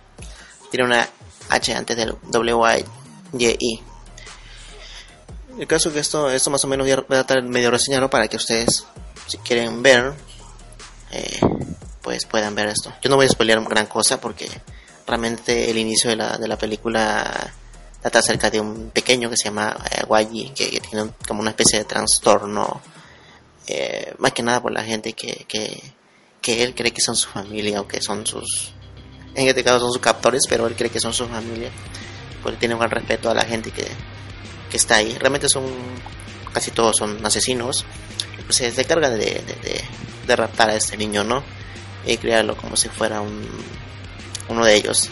Tiene 0.70 0.86
una 0.86 1.10
H 1.50 1.74
antes 1.74 1.98
del 1.98 2.16
W-Y-Y. 2.30 3.84
El 5.58 5.68
caso 5.68 5.94
que 5.94 6.00
esto, 6.00 6.30
esto 6.30 6.50
más 6.50 6.64
o 6.64 6.68
menos 6.68 6.86
voy 6.86 6.94
a 6.94 7.04
tratar 7.04 7.44
medio 7.44 7.72
reseñarlo 7.72 8.10
para 8.10 8.28
que 8.28 8.38
ustedes, 8.38 8.86
si 9.28 9.38
quieren 9.38 9.84
ver, 9.84 10.14
eh, 11.12 11.40
pues 12.02 12.26
puedan 12.26 12.56
ver 12.56 12.68
esto. 12.68 12.92
Yo 13.02 13.10
no 13.10 13.16
voy 13.16 13.28
a 13.28 13.30
spoilear 13.30 13.64
gran 13.64 13.86
cosa 13.86 14.20
porque 14.20 14.50
realmente 15.08 15.70
el 15.70 15.78
inicio 15.78 16.10
de 16.10 16.16
la, 16.16 16.38
de 16.38 16.48
la 16.48 16.58
película 16.58 17.54
trata 18.02 18.20
acerca 18.20 18.50
de 18.50 18.60
un 18.60 18.90
pequeño 18.90 19.30
que 19.30 19.38
se 19.38 19.46
llama 19.46 19.78
eh, 19.92 20.52
que, 20.54 20.72
que 20.72 20.80
tiene 20.82 21.12
como 21.28 21.42
una 21.42 21.52
especie 21.52 21.80
de 21.80 21.86
trastorno, 21.86 22.82
eh, 23.68 24.14
más 24.18 24.34
que 24.34 24.44
nada 24.44 24.62
por 24.62 24.74
la 24.74 24.84
gente 24.84 25.14
que, 25.14 25.46
que, 25.48 25.82
que 26.44 26.62
él 26.62 26.76
cree 26.76 26.92
que 26.92 27.02
son 27.02 27.16
su 27.16 27.28
familia 27.30 27.82
o 27.82 27.88
que 27.88 28.00
son 28.02 28.28
sus, 28.28 28.74
en 29.34 29.48
este 29.48 29.64
caso 29.64 29.80
son 29.80 29.92
sus 29.94 30.02
captores, 30.02 30.44
pero 30.48 30.68
él 30.68 30.76
cree 30.76 30.92
que 30.92 31.00
son 31.00 31.14
su 31.14 31.26
familia, 31.28 31.72
porque 32.44 32.58
tiene 32.60 32.76
un 32.76 32.80
gran 32.82 32.92
respeto 32.92 33.32
a 33.32 33.34
la 33.34 33.46
gente 33.46 33.72
que, 33.72 33.88
que 34.70 34.78
está 34.78 34.98
ahí. 34.98 35.16
Realmente 35.18 35.48
son, 35.50 35.64
casi 36.54 36.70
todos 36.72 36.98
son 36.98 37.26
asesinos, 37.26 37.86
pues 38.46 38.58
se, 38.58 38.72
se 38.72 38.86
carga 38.86 39.10
de, 39.10 39.18
de, 39.18 39.56
de- 39.64 39.84
de 40.28 40.36
raptar 40.38 40.70
a 40.70 40.76
este 40.76 40.96
niño, 40.98 41.24
¿no? 41.24 41.44
Y 42.06 42.18
criarlo 42.18 42.56
como 42.58 42.76
si 42.78 42.88
fuera 42.90 43.20
un, 43.22 43.46
uno 44.50 44.64
de 44.66 44.76
ellos. 44.76 45.10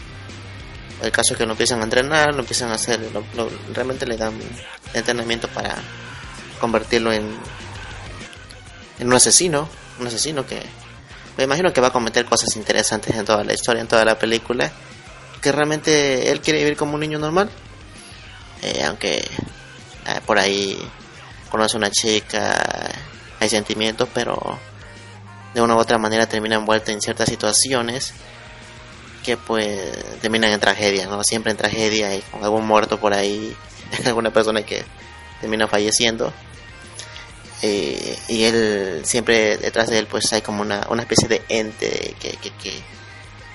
El 1.02 1.12
caso 1.12 1.34
es 1.34 1.38
que 1.38 1.46
lo 1.46 1.52
empiezan 1.54 1.80
a 1.82 1.84
entrenar, 1.86 2.34
lo 2.36 2.42
empiezan 2.42 2.70
a 2.72 2.76
hacer, 2.76 3.00
lo- 3.14 3.24
lo- 3.36 3.50
realmente 3.74 4.06
le 4.06 4.18
dan 4.18 4.34
entrenamiento 4.94 5.48
para 5.48 5.76
convertirlo 6.60 7.12
en, 7.14 7.30
en 9.00 9.08
un 9.08 9.14
asesino, 9.14 9.68
un 10.00 10.08
asesino 10.08 10.46
que 10.46 10.62
me 11.38 11.44
imagino 11.44 11.72
que 11.74 11.82
va 11.82 11.88
a 11.88 11.92
cometer 11.92 12.26
cosas 12.26 12.56
interesantes 12.56 13.16
en 13.16 13.26
toda 13.26 13.44
la 13.44 13.54
historia, 13.54 13.82
en 13.82 13.88
toda 13.88 14.06
la 14.06 14.18
película, 14.18 14.72
que 15.42 15.52
realmente 15.52 16.32
él 16.32 16.42
quiere 16.42 16.60
vivir 16.60 16.78
como 16.78 16.96
un 16.96 17.00
niño 17.02 17.20
normal, 17.20 17.50
Eh, 18.64 18.84
aunque 18.86 19.18
eh, 19.18 20.22
por 20.28 20.38
ahí 20.38 20.78
conoce 21.50 21.78
a 21.78 21.80
una 21.80 21.90
chica, 21.90 22.92
hay 23.40 23.50
sentimientos, 23.50 24.08
pero 24.14 24.60
de 25.56 25.62
una 25.62 25.76
u 25.76 25.80
otra 25.80 25.98
manera 25.98 26.28
termina 26.28 26.56
envuelto 26.56 26.92
en 26.92 27.02
ciertas 27.02 27.28
situaciones 27.28 28.14
que 29.24 29.36
pues 29.38 30.20
terminan 30.22 30.52
en 30.52 30.60
tragedia, 30.60 31.08
¿no? 31.08 31.24
Siempre 31.24 31.52
en 31.52 31.58
tragedia 31.58 32.16
y 32.16 32.22
con 32.22 32.44
algún 32.44 32.66
muerto 32.68 33.00
por 33.00 33.14
ahí, 33.14 33.56
alguna 34.06 34.32
persona 34.32 34.64
que 34.64 34.84
termina 35.40 35.68
falleciendo. 35.68 36.32
Eh, 37.62 38.18
y 38.27 38.44
él 38.44 39.01
siempre 39.03 39.58
detrás 39.58 39.89
de 39.89 40.00
él 40.00 40.08
pues 40.08 40.34
hay 40.34 40.41
como 40.41 40.62
una, 40.62 40.88
una 40.89 41.03
especie 41.03 41.27
de 41.27 41.44
ente 41.48 42.15
que, 42.20 42.32
que, 42.32 42.51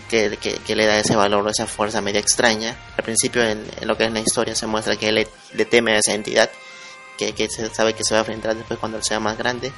que, 0.09 0.59
que, 0.65 0.77
le 0.77 0.87
da 0.87 1.01
ese 1.01 1.17
valor 1.17 1.45
o 1.45 1.51
esa 1.51 1.67
fuerza 1.67 2.01
media 2.01 2.21
extraña. 2.21 2.77
Al 2.97 3.05
principio 3.05 3.43
en, 3.43 3.65
lo 3.83 3.97
que 3.97 4.05
es 4.05 4.13
la 4.13 4.21
historia 4.21 4.55
se 4.55 4.67
muestra 4.67 4.97
que 4.97 5.09
él 5.09 5.17
le, 5.17 5.29
le 5.55 5.65
teme 5.65 5.93
a 5.93 5.99
esa 5.99 6.15
entidad, 6.15 6.51
que, 7.19 7.33
que 7.33 7.49
se 7.49 7.69
sabe 7.75 7.95
que 7.95 8.05
se 8.05 8.15
va 8.15 8.21
a 8.21 8.23
enfrentar 8.23 8.55
después 8.55 8.79
cuando 8.79 8.99
él 8.99 9.05
sea 9.05 9.19
más 9.19 9.37
grande 9.37 9.73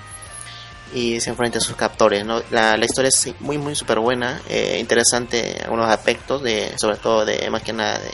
y 0.94 1.20
se 1.20 1.30
enfrenta 1.30 1.58
a 1.58 1.62
sus 1.62 1.76
captores. 1.76 2.24
¿no? 2.24 2.42
La, 2.50 2.76
la 2.76 2.84
historia 2.84 3.08
es 3.08 3.34
muy, 3.40 3.56
muy 3.56 3.74
súper 3.74 3.98
buena, 3.98 4.42
eh, 4.48 4.76
interesante 4.78 5.58
algunos 5.62 5.88
aspectos, 5.88 6.42
de, 6.42 6.74
sobre 6.76 6.96
todo 6.96 7.24
de 7.24 7.48
más 7.50 7.62
que 7.62 7.72
nada 7.72 7.98
de 7.98 8.10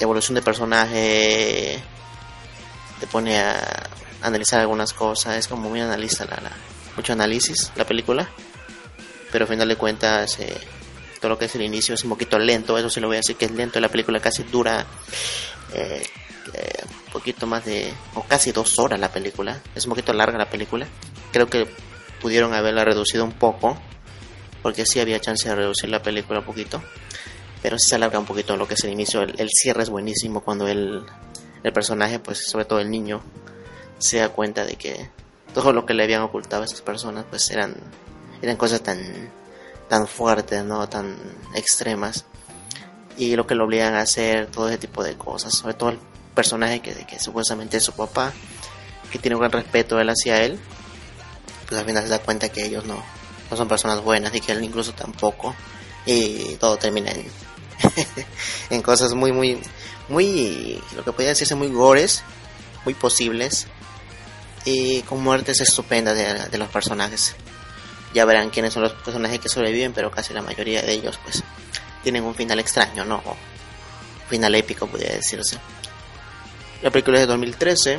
evolución 0.00 0.34
de 0.34 0.42
personaje, 0.42 1.82
te 3.00 3.06
pone 3.06 3.38
a 3.38 3.90
analizar 4.24 4.60
algunas 4.60 4.92
cosas, 4.92 5.36
es 5.36 5.46
como 5.48 5.68
muy 5.68 5.80
analista, 5.80 6.24
la, 6.24 6.36
la- 6.40 6.52
mucho 6.96 7.12
análisis 7.12 7.72
la 7.76 7.84
película, 7.84 8.28
pero 9.32 9.44
al 9.44 9.48
final 9.48 9.68
de 9.68 9.76
cuentas 9.76 10.38
eh, 10.40 10.56
todo 11.20 11.30
lo 11.30 11.38
que 11.38 11.46
es 11.46 11.54
el 11.56 11.62
inicio 11.62 11.94
es 11.94 12.04
un 12.04 12.10
poquito 12.10 12.38
lento, 12.38 12.78
eso 12.78 12.88
sí 12.90 13.00
lo 13.00 13.08
voy 13.08 13.16
a 13.16 13.20
decir 13.20 13.36
que 13.36 13.46
es 13.46 13.50
lento, 13.50 13.80
la 13.80 13.88
película 13.88 14.20
casi 14.20 14.44
dura 14.44 14.86
eh, 15.72 16.02
eh, 16.52 16.82
un 17.06 17.12
poquito 17.12 17.46
más 17.46 17.64
de, 17.64 17.92
o 18.14 18.22
casi 18.22 18.52
dos 18.52 18.78
horas 18.78 19.00
la 19.00 19.10
película, 19.10 19.60
es 19.74 19.84
un 19.86 19.90
poquito 19.90 20.12
larga 20.12 20.38
la 20.38 20.48
película, 20.50 20.86
creo 21.32 21.48
que 21.48 21.66
pudieron 22.20 22.54
haberla 22.54 22.84
reducido 22.84 23.24
un 23.24 23.32
poco, 23.32 23.76
porque 24.62 24.86
sí 24.86 25.00
había 25.00 25.20
chance 25.20 25.48
de 25.48 25.54
reducir 25.56 25.90
la 25.90 26.00
película 26.02 26.38
un 26.40 26.46
poquito, 26.46 26.80
pero 27.60 27.76
sí 27.78 27.88
se 27.88 27.96
alarga 27.96 28.18
un 28.20 28.26
poquito 28.26 28.56
lo 28.56 28.68
que 28.68 28.74
es 28.74 28.84
el 28.84 28.90
inicio, 28.92 29.22
el, 29.22 29.34
el 29.40 29.48
cierre 29.50 29.82
es 29.82 29.90
buenísimo 29.90 30.42
cuando 30.42 30.68
el, 30.68 31.02
el 31.64 31.72
personaje, 31.72 32.18
pues 32.20 32.46
sobre 32.48 32.66
todo 32.66 32.78
el 32.78 32.88
niño, 32.90 33.20
se 34.04 34.18
da 34.18 34.28
cuenta 34.28 34.66
de 34.66 34.76
que 34.76 35.08
todo 35.54 35.72
lo 35.72 35.86
que 35.86 35.94
le 35.94 36.04
habían 36.04 36.20
ocultado 36.20 36.60
a 36.60 36.66
esas 36.66 36.82
personas, 36.82 37.24
pues 37.30 37.50
eran, 37.50 37.74
eran 38.42 38.58
cosas 38.58 38.82
tan, 38.82 39.00
tan 39.88 40.06
fuertes, 40.06 40.62
¿no? 40.62 40.86
Tan 40.90 41.16
extremas. 41.54 42.26
Y 43.16 43.34
lo 43.34 43.46
que 43.46 43.54
lo 43.54 43.64
obligan 43.64 43.94
a 43.94 44.02
hacer, 44.02 44.50
todo 44.50 44.68
ese 44.68 44.76
tipo 44.76 45.02
de 45.02 45.16
cosas. 45.16 45.54
Sobre 45.54 45.72
todo 45.72 45.88
el 45.88 45.98
personaje 46.34 46.80
que, 46.80 46.92
que 47.06 47.18
supuestamente 47.18 47.78
es 47.78 47.82
su 47.82 47.92
papá, 47.92 48.34
que 49.10 49.18
tiene 49.18 49.36
un 49.36 49.40
gran 49.40 49.52
respeto 49.52 49.98
él 49.98 50.10
hacia 50.10 50.44
él, 50.44 50.58
pues 51.66 51.80
al 51.80 51.86
final 51.86 52.02
se 52.02 52.10
da 52.10 52.18
cuenta 52.18 52.50
que 52.50 52.66
ellos 52.66 52.84
no, 52.84 53.02
no 53.50 53.56
son 53.56 53.68
personas 53.68 54.02
buenas 54.02 54.34
y 54.34 54.42
que 54.42 54.52
él 54.52 54.62
incluso 54.62 54.92
tampoco. 54.92 55.56
Y 56.04 56.56
todo 56.56 56.76
termina 56.76 57.10
en, 57.10 57.24
en 58.68 58.82
cosas 58.82 59.14
muy, 59.14 59.32
muy, 59.32 59.62
muy, 60.10 60.78
lo 60.94 61.04
que 61.04 61.12
podría 61.12 61.30
decirse 61.30 61.54
muy 61.54 61.68
gores, 61.68 62.22
muy 62.84 62.92
posibles 62.92 63.66
y 64.64 65.02
con 65.02 65.22
muertes 65.22 65.60
estupendas 65.60 66.16
de, 66.50 66.58
los 66.58 66.68
personajes. 66.68 67.34
Ya 68.14 68.24
verán 68.24 68.50
quiénes 68.50 68.72
son 68.72 68.82
los 68.82 68.92
personajes 68.92 69.40
que 69.40 69.48
sobreviven, 69.48 69.92
pero 69.92 70.10
casi 70.10 70.32
la 70.32 70.42
mayoría 70.42 70.82
de 70.82 70.92
ellos 70.92 71.18
pues 71.22 71.42
tienen 72.02 72.24
un 72.24 72.34
final 72.34 72.58
extraño, 72.60 73.04
¿no? 73.04 73.16
O 73.16 73.36
final 74.28 74.54
épico, 74.54 74.86
podría 74.86 75.12
decirse. 75.12 75.58
La 76.82 76.90
película 76.90 77.18
es 77.18 77.22
de 77.22 77.26
2013, 77.26 77.98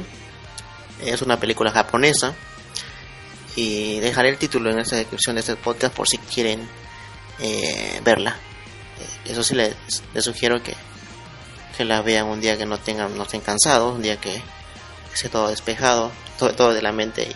es 1.04 1.22
una 1.22 1.40
película 1.40 1.72
japonesa 1.72 2.34
y 3.56 4.00
dejaré 4.00 4.30
el 4.30 4.38
título 4.38 4.72
en 4.72 4.80
esta 4.80 4.96
descripción 4.96 5.36
de 5.36 5.42
este 5.42 5.56
podcast 5.56 5.94
por 5.94 6.08
si 6.08 6.18
quieren 6.18 6.68
eh, 7.40 8.02
verla. 8.04 8.38
Eh, 9.00 9.32
Eso 9.32 9.44
sí 9.44 9.56
les, 9.56 9.76
les 10.14 10.24
sugiero 10.24 10.62
que, 10.62 10.76
que 11.78 11.86
la 11.86 12.02
vean 12.02 12.28
un 12.28 12.42
día 12.42 12.58
que 12.58 12.66
no 12.66 12.78
tengan, 12.78 13.18
no 13.18 13.24
estén 13.24 13.42
cansados, 13.42 13.96
un 13.96 14.02
día 14.02 14.18
que 14.18 14.42
esté 15.14 15.30
todo 15.30 15.50
despejado, 15.50 16.12
todo, 16.38 16.54
todo 16.54 16.74
de 16.74 16.82
la 16.82 16.92
mente 16.92 17.28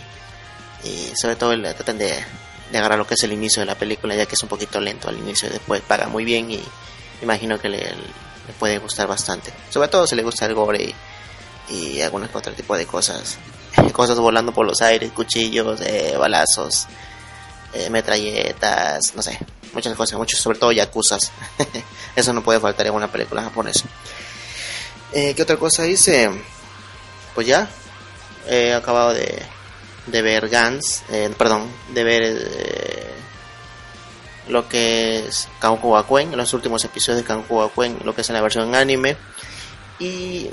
Y 0.83 1.11
sobre 1.19 1.35
todo 1.35 1.51
el- 1.53 1.63
tratan 1.75 1.97
de, 1.97 2.13
de 2.71 2.77
agarrar 2.77 2.97
lo 2.97 3.05
que 3.07 3.15
es 3.15 3.23
el 3.23 3.33
inicio 3.33 3.61
de 3.61 3.65
la 3.65 3.75
película, 3.75 4.15
ya 4.15 4.25
que 4.25 4.35
es 4.35 4.43
un 4.43 4.49
poquito 4.49 4.79
lento 4.79 5.09
al 5.09 5.17
inicio 5.17 5.49
y 5.49 5.51
después 5.51 5.81
paga 5.81 6.07
muy 6.07 6.23
bien 6.25 6.49
y 6.51 6.61
imagino 7.21 7.59
que 7.59 7.67
le, 7.69 7.79
le 7.79 8.53
puede 8.57 8.77
gustar 8.77 9.07
bastante. 9.07 9.51
Sobre 9.69 9.87
todo 9.89 10.07
si 10.07 10.15
le 10.15 10.23
gusta 10.23 10.45
el 10.45 10.53
gore 10.53 10.93
y, 11.69 11.73
y 11.75 12.01
algunos 12.01 12.29
otro 12.33 12.53
tipo 12.53 12.75
de 12.77 12.85
cosas. 12.85 13.37
Cosas 13.93 14.17
volando 14.17 14.51
por 14.53 14.65
los 14.65 14.81
aires, 14.81 15.11
cuchillos, 15.11 15.79
eh, 15.81 16.15
balazos, 16.17 16.87
eh, 17.73 17.89
metralletas, 17.91 19.13
no 19.15 19.21
sé, 19.21 19.37
muchas 19.73 19.95
cosas, 19.95 20.17
muchos, 20.17 20.39
sobre 20.39 20.57
todo 20.57 20.71
yakuzas. 20.71 21.31
Eso 22.15 22.33
no 22.33 22.41
puede 22.43 22.59
faltar 22.59 22.87
en 22.87 22.93
una 22.93 23.11
película 23.11 23.43
japonesa. 23.43 23.85
Eh, 25.13 25.33
¿Qué 25.35 25.41
otra 25.43 25.57
cosa 25.57 25.85
hice? 25.85 26.29
Pues 27.35 27.45
ya, 27.47 27.69
he 28.47 28.73
acabado 28.73 29.13
de, 29.13 29.41
de 30.07 30.21
ver 30.21 30.49
Gans, 30.49 31.03
eh, 31.09 31.33
perdón, 31.37 31.69
de 31.93 32.03
ver 32.03 32.23
eh, 32.23 33.13
lo 34.47 34.67
que 34.67 35.19
es 35.27 35.47
Kanku 35.59 35.91
Gakuen, 35.93 36.35
los 36.35 36.53
últimos 36.53 36.83
episodios 36.83 37.21
de 37.21 37.27
Kanku 37.27 37.59
Gakuen, 37.59 37.99
lo 38.03 38.13
que 38.13 38.21
es 38.21 38.29
en 38.29 38.35
la 38.35 38.41
versión 38.41 38.73
anime. 38.75 39.17
Y 39.99 40.49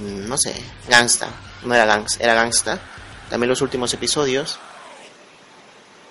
mm, 0.00 0.28
no 0.28 0.36
sé, 0.36 0.54
Gangsta, 0.88 1.28
no 1.64 1.74
era 1.74 1.86
Gangs, 1.86 2.20
era 2.20 2.34
Gangsta. 2.34 2.78
También 3.30 3.48
los 3.48 3.62
últimos 3.62 3.92
episodios. 3.94 4.58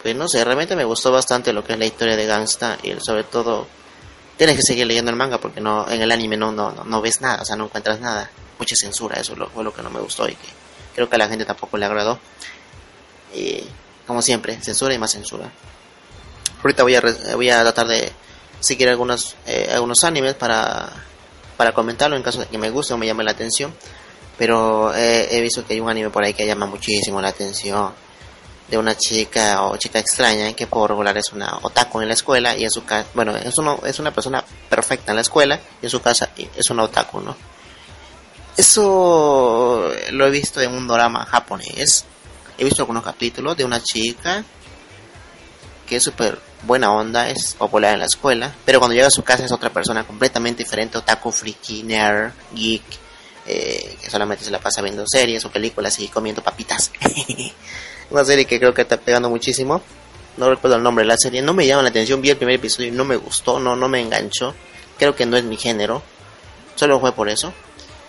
Pues 0.01 0.15
no 0.15 0.27
sé, 0.27 0.43
realmente 0.43 0.75
me 0.75 0.83
gustó 0.83 1.11
bastante 1.11 1.53
lo 1.53 1.63
que 1.63 1.73
es 1.73 1.79
la 1.79 1.85
historia 1.85 2.15
de 2.15 2.27
Gangsta 2.27 2.77
y 2.83 2.93
sobre 2.99 3.23
todo 3.23 3.67
tienes 4.37 4.57
que 4.57 4.61
seguir 4.61 4.85
leyendo 4.85 5.09
el 5.09 5.17
manga 5.17 5.39
porque 5.39 5.61
no 5.61 5.89
en 5.89 6.01
el 6.01 6.11
anime 6.11 6.37
no 6.37 6.51
no, 6.51 6.71
no, 6.71 6.83
no 6.83 7.01
ves 7.01 7.21
nada, 7.21 7.41
o 7.41 7.45
sea, 7.45 7.55
no 7.55 7.65
encuentras 7.65 7.99
nada. 7.99 8.29
Mucha 8.59 8.75
censura, 8.75 9.19
eso 9.19 9.35
fue 9.53 9.63
lo 9.63 9.73
que 9.73 9.81
no 9.81 9.89
me 9.89 9.99
gustó 9.99 10.27
y 10.27 10.35
que 10.35 10.47
creo 10.95 11.09
que 11.09 11.15
a 11.15 11.19
la 11.19 11.27
gente 11.27 11.45
tampoco 11.45 11.77
le 11.77 11.85
agradó. 11.85 12.19
Y 13.35 13.63
como 14.07 14.21
siempre, 14.21 14.59
censura 14.61 14.93
y 14.93 14.97
más 14.97 15.11
censura. 15.11 15.51
Ahorita 16.63 16.83
voy 16.83 16.95
a 16.95 17.01
voy 17.35 17.49
a 17.49 17.61
tratar 17.61 17.87
de 17.87 18.11
seguir 18.59 18.89
algunos 18.89 19.35
eh, 19.45 19.69
algunos 19.73 20.03
animes 20.03 20.33
para 20.33 20.89
para 21.57 21.73
comentarlo 21.73 22.15
en 22.15 22.23
caso 22.23 22.39
de 22.39 22.47
que 22.47 22.57
me 22.57 22.69
guste 22.69 22.93
o 22.93 22.97
me 22.97 23.05
llame 23.05 23.23
la 23.23 23.31
atención. 23.31 23.73
Pero 24.37 24.93
eh, 24.95 25.27
he 25.31 25.41
visto 25.41 25.65
que 25.65 25.73
hay 25.73 25.79
un 25.79 25.89
anime 25.89 26.09
por 26.09 26.23
ahí 26.23 26.33
que 26.33 26.45
llama 26.45 26.65
muchísimo 26.65 27.21
la 27.21 27.29
atención 27.29 27.93
de 28.67 28.77
una 28.77 28.95
chica 28.97 29.63
o 29.63 29.77
chica 29.77 29.99
extraña 29.99 30.51
que 30.53 30.67
por 30.67 30.89
regular 30.89 31.15
es 31.17 31.31
una 31.31 31.59
otaku 31.61 32.01
en 32.01 32.07
la 32.07 32.15
escuela 32.15 32.57
y 32.57 32.63
en 32.63 32.71
su 32.71 32.83
casa, 32.83 33.07
bueno, 33.13 33.35
es, 33.35 33.57
uno, 33.57 33.79
es 33.85 33.99
una 33.99 34.11
persona 34.11 34.43
perfecta 34.69 35.11
en 35.11 35.17
la 35.17 35.21
escuela 35.21 35.59
y 35.81 35.85
en 35.85 35.89
su 35.89 36.01
casa 36.01 36.31
es 36.35 36.69
una 36.69 36.83
otaku, 36.83 37.21
¿no? 37.21 37.35
Eso 38.57 39.91
lo 40.11 40.27
he 40.27 40.31
visto 40.31 40.61
en 40.61 40.71
un 40.71 40.87
drama 40.87 41.25
japonés. 41.25 42.05
He 42.57 42.63
visto 42.63 42.83
algunos 42.83 43.03
capítulos 43.03 43.57
de 43.57 43.65
una 43.65 43.81
chica 43.83 44.43
que 45.85 45.97
es 45.97 46.03
súper 46.03 46.39
buena 46.63 46.91
onda, 46.91 47.29
es 47.29 47.53
popular 47.53 47.93
en 47.93 47.99
la 47.99 48.05
escuela, 48.05 48.53
pero 48.65 48.79
cuando 48.79 48.95
llega 48.95 49.07
a 49.07 49.11
su 49.11 49.23
casa 49.23 49.45
es 49.45 49.51
otra 49.51 49.69
persona 49.69 50.05
completamente 50.05 50.63
diferente, 50.63 50.97
otaku, 50.97 51.31
friki, 51.31 51.83
nerd, 51.83 52.31
geek, 52.53 52.83
eh, 53.45 53.97
que 54.01 54.09
solamente 54.09 54.43
se 54.43 54.51
la 54.51 54.59
pasa 54.59 54.81
viendo 54.81 55.05
series 55.05 55.45
o 55.45 55.51
películas 55.51 55.99
y 55.99 56.07
comiendo 56.07 56.41
papitas. 56.41 56.91
Una 58.09 58.25
serie 58.25 58.45
que 58.45 58.59
creo 58.59 58.73
que 58.73 58.81
está 58.81 58.97
pegando 58.97 59.29
muchísimo. 59.29 59.81
No 60.37 60.49
recuerdo 60.49 60.75
el 60.75 60.83
nombre 60.83 61.03
de 61.03 61.07
la 61.07 61.17
serie, 61.17 61.41
no 61.41 61.53
me 61.53 61.65
llama 61.65 61.83
la 61.83 61.89
atención, 61.89 62.21
vi 62.21 62.29
el 62.29 62.37
primer 62.37 62.55
episodio 62.55 62.89
y 62.89 62.91
no 62.91 63.05
me 63.05 63.15
gustó, 63.15 63.59
no, 63.59 63.75
no 63.75 63.87
me 63.87 64.01
enganchó. 64.01 64.53
Creo 64.97 65.15
que 65.15 65.25
no 65.25 65.37
es 65.37 65.43
mi 65.45 65.55
género, 65.55 66.01
solo 66.75 66.99
fue 66.99 67.13
por 67.13 67.29
eso. 67.29 67.53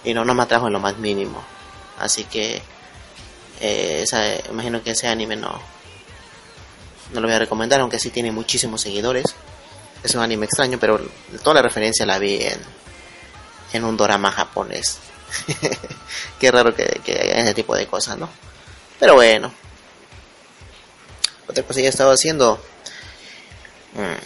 Y 0.07 0.15
no, 0.15 0.25
no 0.25 0.35
me 0.35 0.43
atrajo 0.45 0.69
en 0.69 0.73
lo 0.73 0.81
más 0.81 0.97
mínimo. 0.97 1.45
Así 1.99 2.25
que, 2.25 2.63
eh, 3.61 4.05
imagino 4.51 4.83
que 4.83 4.93
ese 4.93 5.09
anime 5.09 5.37
no, 5.37 5.61
no 7.13 7.21
lo 7.21 7.27
voy 7.27 7.35
a 7.37 7.41
recomendar, 7.41 7.81
aunque 7.81 7.99
sí 7.99 8.09
tiene 8.11 8.33
muchísimos 8.33 8.81
seguidores. 8.81 9.35
Es 10.03 10.15
un 10.15 10.23
anime 10.23 10.47
extraño, 10.47 10.79
pero 10.79 10.99
toda 11.43 11.55
la 11.55 11.63
referencia 11.63 12.07
la 12.07 12.19
vi 12.19 12.37
en, 12.41 12.61
en 13.75 13.85
un 13.85 13.97
drama 13.97 14.31
japonés. 14.31 14.99
Qué 16.41 16.51
raro 16.51 16.75
que, 16.75 16.85
que 17.05 17.13
haya 17.13 17.43
ese 17.43 17.55
tipo 17.55 17.75
de 17.75 17.87
cosas, 17.87 18.17
¿no? 18.17 18.29
Pero 19.01 19.15
bueno. 19.15 19.53
Otra 21.49 21.65
cosa 21.65 21.81
que 21.81 21.87
he 21.87 21.89
estado 21.89 22.13
haciendo. 22.13 22.63
mm, 23.95 24.17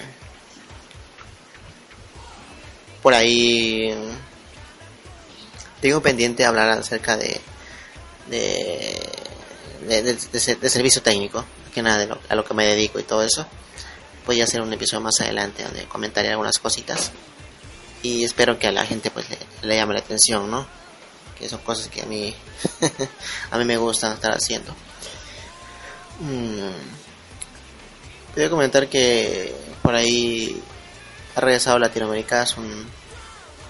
Por 3.02 3.14
ahí. 3.14 3.94
Tengo 5.80 6.00
pendiente 6.02 6.44
hablar 6.44 6.68
acerca 6.70 7.16
de. 7.16 7.40
de. 8.28 9.00
de, 9.86 10.02
de- 10.02 10.14
de 10.14 10.40
ser- 10.40 10.58
de 10.60 10.68
servicio 10.68 11.02
técnico. 11.02 11.44
Que 11.74 11.82
nada, 11.82 11.98
de 11.98 12.06
lo- 12.06 12.18
a 12.28 12.34
lo 12.34 12.44
que 12.44 12.54
me 12.54 12.66
dedico 12.66 12.98
y 12.98 13.02
todo 13.04 13.22
eso. 13.22 13.46
Voy 14.26 14.40
a 14.40 14.44
hacer 14.44 14.60
un 14.60 14.72
episodio 14.72 15.00
más 15.00 15.20
adelante 15.20 15.62
donde 15.62 15.84
comentaré 15.84 16.28
algunas 16.30 16.58
cositas. 16.58 17.10
Y 18.02 18.24
espero 18.24 18.58
que 18.58 18.66
a 18.66 18.72
la 18.72 18.84
gente 18.86 19.10
pues 19.10 19.26
le, 19.62 19.76
llame 19.76 19.94
la 19.94 20.00
atención, 20.00 20.50
¿no? 20.50 20.66
Que 21.38 21.48
son 21.48 21.60
cosas 21.60 21.88
que 21.88 22.02
a 22.02 22.06
mí. 22.06 22.34
a 23.50 23.58
mí 23.58 23.64
me 23.64 23.76
gustan 23.76 24.12
estar 24.14 24.32
haciendo. 24.32 24.74
Mm. 26.20 26.70
Voy 28.34 28.44
a 28.44 28.50
comentar 28.50 28.88
que 28.88 29.54
por 29.82 29.94
ahí 29.94 30.62
ha 31.34 31.40
regresado 31.40 31.78
Latinoamérica, 31.78 32.44
un, 32.58 32.86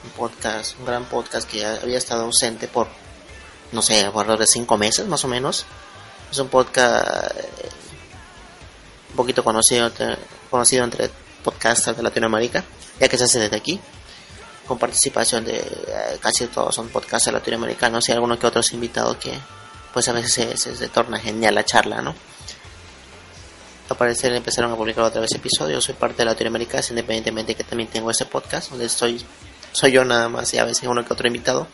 un 0.05 0.11
podcast, 0.11 0.79
un 0.79 0.87
gran 0.87 1.05
podcast 1.07 1.49
que 1.49 1.65
había 1.65 1.99
estado 1.99 2.25
ausente 2.25 2.69
por, 2.69 2.89
no 3.73 3.83
sé, 3.83 4.05
alrededor 4.05 4.39
de 4.39 4.47
cinco 4.47 4.77
meses 4.79 5.07
más 5.07 5.25
o 5.25 5.29
menos. 5.29 5.67
Es 6.31 6.39
un 6.39 6.49
podcast 6.49 7.07
eh, 7.37 7.69
un 9.11 9.17
poquito 9.17 9.43
conocido, 9.43 9.91
conocido 10.51 10.85
entre 10.85 11.11
podcasters 11.43 11.97
de 11.97 12.03
Latinoamérica, 12.03 12.65
ya 13.01 13.09
que 13.09 13.19
se 13.19 13.25
hace 13.25 13.41
desde 13.41 13.57
aquí, 13.57 13.81
con 14.67 14.79
participación 14.79 15.45
de 15.45 15.57
eh, 15.59 16.19
casi 16.21 16.47
todos 16.47 16.75
son 16.75 16.89
podcasters 16.89 17.35
latinoamericanos 17.35 18.09
y 18.09 18.13
algunos 18.13 18.39
que 18.39 18.47
otros 18.47 18.73
invitados 18.73 19.17
que 19.17 19.37
pues 19.93 20.07
a 20.09 20.13
veces 20.13 20.33
se, 20.33 20.57
se- 20.57 20.77
se 20.77 20.89
torna 20.89 21.19
genial 21.19 21.55
la 21.57 21.65
charla, 21.65 22.01
¿no? 22.01 22.15
Al 23.89 23.97
parecer 23.97 24.33
empezaron 24.33 24.71
a 24.71 24.77
publicar 24.77 25.03
otra 25.05 25.21
vez 25.21 25.33
episodios, 25.35 25.83
soy 25.83 25.97
parte 25.97 26.19
de 26.19 26.27
Latinoamérica, 26.27 26.81
independientemente 26.89 27.57
que 27.57 27.65
también 27.65 27.91
tengo 27.91 28.09
ese 28.13 28.25
podcast, 28.27 28.71
donde 28.71 28.85
estoy, 28.87 29.21
soy 29.73 29.93
yo 29.93 30.05
nada 30.05 30.29
más 30.29 30.53
y 30.55 30.59
a 30.59 30.65
veces 30.65 30.89
uno 30.89 31.05
que 31.05 31.13
otro 31.13 31.27
invitado. 31.27 31.67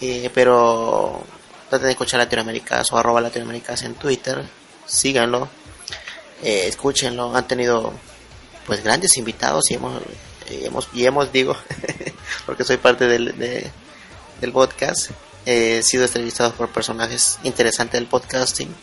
Eh, 0.00 0.30
pero 0.34 1.22
traten 1.68 1.86
de 1.86 1.92
escuchar 1.92 2.20
Latinoamérica 2.20 2.82
o 2.90 2.96
arroba 2.98 3.20
Latinoamérica 3.20 3.74
en 3.82 3.94
Twitter, 3.94 4.42
síganlo, 4.86 5.48
eh, 6.42 6.64
escúchenlo, 6.66 7.36
han 7.36 7.46
tenido 7.46 7.92
pues 8.66 8.82
grandes 8.82 9.16
invitados 9.18 9.70
y 9.70 9.74
hemos, 9.74 10.00
y 10.50 10.64
hemos, 10.64 10.88
y 10.94 11.04
hemos 11.04 11.30
digo, 11.32 11.54
porque 12.46 12.64
soy 12.64 12.78
parte 12.78 13.06
del, 13.06 13.36
de- 13.38 13.70
del 14.40 14.52
podcast, 14.52 15.10
eh, 15.44 15.78
he 15.78 15.82
sido 15.82 16.04
entrevistado 16.04 16.52
por 16.54 16.70
personajes 16.70 17.38
interesantes 17.42 18.00
del 18.00 18.08
podcasting 18.08 18.74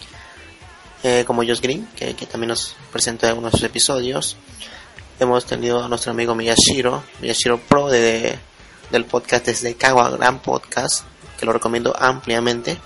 eh, 1.04 1.24
como 1.26 1.42
Josh 1.44 1.62
Green, 1.62 1.88
que, 1.96 2.14
también 2.28 2.50
nos 2.50 2.76
presentó 2.92 3.26
en 3.26 3.32
algunos 3.32 3.62
episodios. 3.64 4.38
Hemos 5.20 5.46
tenido 5.46 5.84
a 5.84 5.88
nuestro 5.88 6.12
amigo 6.12 6.36
Miyashiro, 6.36 7.04
Miyashiro 7.22 7.58
Pro 7.58 7.90
de, 7.90 8.38
del 8.92 9.06
podcast 9.06 9.48
desde 9.48 9.74
Kawa, 9.74 10.12
gran 10.12 10.44
podcast, 10.44 11.06
que 11.40 11.46
lo 11.48 11.54
recomiendo 11.54 11.92
ampliamente. 11.98 12.78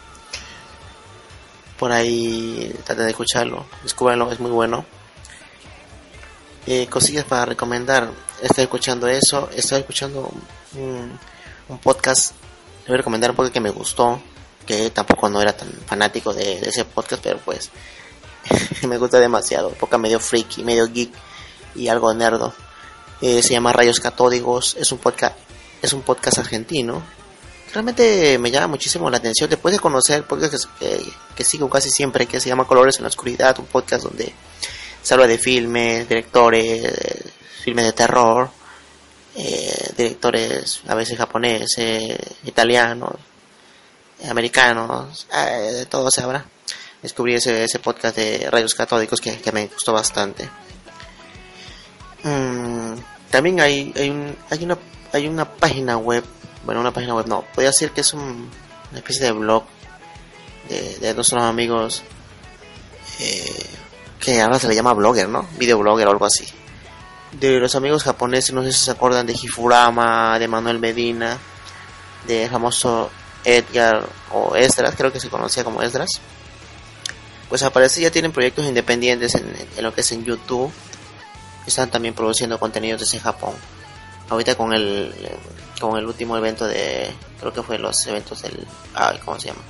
Por 1.78 1.92
ahí 1.92 2.74
traten 2.86 3.04
de 3.04 3.12
escucharlo, 3.12 3.66
descúbranlo, 3.84 4.32
es 4.32 4.40
muy 4.40 4.52
bueno. 4.52 4.86
Eh, 6.68 6.88
cosillas 6.88 7.26
para 7.26 7.44
recomendar, 7.44 8.10
estoy 8.42 8.64
escuchando 8.64 9.10
eso, 9.10 9.50
estoy 9.54 9.80
escuchando 9.82 10.32
un, 10.76 11.20
un 11.68 11.78
podcast, 11.80 12.32
le 12.84 12.88
voy 12.88 12.94
a 12.94 12.98
recomendar 12.98 13.32
un 13.32 13.36
podcast 13.36 13.54
que 13.54 13.60
me 13.60 13.72
gustó, 13.72 14.22
que 14.66 14.90
tampoco 14.92 15.28
no 15.28 15.42
era 15.42 15.52
tan 15.52 15.70
fanático 15.86 16.34
de, 16.34 16.60
ese 16.60 16.86
podcast, 16.86 17.22
pero 17.22 17.40
pues 17.40 17.72
me 18.88 18.98
gusta 18.98 19.20
demasiado, 19.20 19.68
un 19.68 19.76
poco 19.76 19.98
medio 19.98 20.22
freaky, 20.22 20.64
medio 20.64 20.88
geek 20.88 21.12
y 21.76 21.88
algo 21.88 22.14
nerdo. 22.14 22.54
Eh, 23.22 23.42
se 23.44 23.54
llama 23.54 23.74
Rayos 23.74 24.00
Catódicos, 24.00 24.76
es 24.80 24.92
un 24.92 24.98
podcast, 24.98 25.38
es 25.82 25.94
un 25.94 26.02
podcast 26.02 26.40
argentino. 26.40 27.04
Realmente 27.74 28.38
me 28.38 28.52
llama 28.52 28.68
muchísimo 28.68 29.10
la 29.10 29.18
atención. 29.18 29.50
Después 29.50 29.74
de 29.74 29.80
conocer 29.80 30.24
podcasts 30.24 30.68
que, 30.80 31.02
que 31.36 31.44
sigo 31.44 31.70
casi 31.70 31.90
siempre, 31.90 32.26
que 32.26 32.40
se 32.40 32.50
llama 32.50 32.68
Colores 32.68 32.98
en 32.98 33.04
la 33.04 33.10
Oscuridad, 33.10 33.58
un 33.60 33.68
podcast 33.68 34.04
donde 34.04 34.34
se 35.02 35.14
habla 35.14 35.28
de 35.28 35.38
filmes, 35.38 36.08
directores, 36.08 36.94
filmes 37.64 37.86
de 37.86 37.94
terror, 37.94 38.50
eh, 39.36 39.94
directores 39.96 40.82
a 40.88 40.96
veces 40.96 41.18
japoneses, 41.18 42.18
italianos, 42.44 43.16
americanos, 44.30 45.28
eh, 45.34 45.72
de 45.74 45.86
todo 45.86 46.12
se 46.12 46.22
habla. 46.22 46.46
Descubrí 47.02 47.36
ese, 47.36 47.64
ese 47.64 47.80
podcast 47.80 48.16
de 48.16 48.48
rayos 48.52 48.76
catódicos 48.76 49.20
que, 49.22 49.38
que 49.38 49.52
me 49.52 49.68
gustó 49.68 49.94
bastante. 49.94 50.50
También 53.32 53.60
hay, 53.60 53.94
hay, 53.96 54.10
un, 54.10 54.36
hay, 54.50 54.64
una, 54.64 54.78
hay 55.14 55.28
una 55.28 55.46
página 55.46 55.98
web, 55.98 56.24
bueno, 56.66 56.82
una 56.82 56.92
página 56.92 57.16
web 57.16 57.28
no, 57.28 57.42
podría 57.54 57.70
decir 57.70 57.92
que 57.92 58.02
es 58.02 58.14
un, 58.14 58.50
una 58.92 59.00
especie 59.00 59.26
de 59.26 59.32
blog 59.32 59.64
de, 60.70 60.98
de 60.98 61.14
nuestros 61.14 61.42
amigos 61.42 62.04
eh, 63.20 63.70
que 64.20 64.42
ahora 64.42 64.60
se 64.60 64.68
le 64.68 64.76
llama 64.76 64.94
blogger, 64.94 65.30
¿no? 65.30 65.48
Videoblogger 65.58 66.08
o 66.08 66.12
algo 66.12 66.26
así. 66.26 66.46
De 67.32 67.60
los 67.60 67.76
amigos 67.76 68.04
japoneses, 68.04 68.54
no 68.54 68.64
sé 68.64 68.72
si 68.72 68.86
se 68.86 68.92
acuerdan 68.92 69.26
de 69.26 69.34
Hifurama, 69.34 70.38
de 70.38 70.48
Manuel 70.48 70.80
Medina, 70.80 71.38
de 72.28 72.50
famoso 72.50 73.10
Edgar 73.44 74.06
o 74.32 74.56
Esdras, 74.56 74.96
creo 74.96 75.12
que 75.12 75.20
se 75.20 75.30
conocía 75.30 75.64
como 75.64 75.82
Esdras. 75.82 76.10
Pues 77.50 77.64
aparece 77.64 78.02
ya 78.02 78.12
tienen 78.12 78.32
proyectos 78.32 78.66
independientes 78.66 79.36
en, 79.36 79.54
en 79.76 79.84
lo 79.84 79.94
que 79.94 80.02
es 80.02 80.12
en 80.12 80.24
YouTube. 80.24 80.72
Están 81.66 81.90
también 81.90 82.14
produciendo 82.14 82.60
contenidos 82.60 83.02
desde 83.02 83.20
Japón. 83.20 83.54
Ahorita 84.30 84.56
con 84.56 84.74
el 84.74 85.14
con 85.80 85.98
el 85.98 86.06
último 86.06 86.38
evento 86.38 86.68
de 86.68 87.12
creo 87.40 87.52
que 87.52 87.64
fue 87.64 87.80
los 87.80 88.06
eventos 88.08 88.44
del 88.44 88.66
ay, 88.94 89.20
¿cómo 89.26 89.40
se 89.40 89.48
llama? 89.48 89.62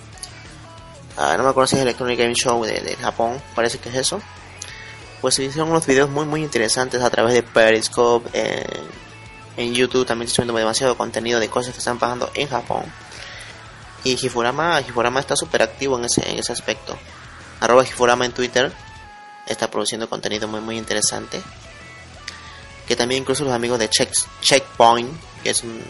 Ah, 1.17 1.35
no 1.37 1.43
me 1.43 1.49
acuerdo 1.49 1.67
si 1.67 1.75
es 1.77 1.81
Electronic 1.81 2.19
Game 2.19 2.33
Show 2.35 2.63
de, 2.63 2.81
de 2.81 2.95
Japón, 2.95 3.41
parece 3.55 3.79
que 3.79 3.89
es 3.89 3.95
eso. 3.95 4.21
Pues 5.21 5.37
hicieron 5.39 5.69
unos 5.69 5.85
videos 5.85 6.09
muy 6.09 6.25
muy 6.25 6.41
interesantes 6.41 7.01
a 7.01 7.09
través 7.09 7.33
de 7.33 7.43
Periscope 7.43 8.29
en, 8.33 8.65
en 9.57 9.73
YouTube 9.73 10.05
también 10.05 10.27
estoy 10.27 10.43
subiendo 10.43 10.57
demasiado 10.57 10.97
contenido 10.97 11.39
de 11.39 11.49
cosas 11.49 11.73
que 11.73 11.79
están 11.79 11.99
pasando 11.99 12.29
en 12.33 12.47
Japón. 12.47 12.83
Y 14.03 14.13
Hifurama, 14.13 14.81
Hifurama 14.81 15.19
está 15.19 15.35
súper 15.35 15.61
activo 15.61 15.97
en 15.97 16.05
ese, 16.05 16.27
en 16.29 16.39
ese 16.39 16.51
aspecto. 16.51 16.97
Arroba 17.59 17.83
Hifurama 17.83 18.25
en 18.25 18.31
Twitter 18.31 18.71
está 19.45 19.69
produciendo 19.69 20.09
contenido 20.09 20.47
muy 20.47 20.61
muy 20.61 20.77
interesante. 20.77 21.41
Que 22.91 22.97
también 22.97 23.21
incluso 23.21 23.45
los 23.45 23.53
amigos 23.53 23.79
de 23.79 23.89
Check, 23.89 24.11
Checkpoint, 24.41 25.09
que 25.41 25.51
es 25.51 25.63
un 25.63 25.81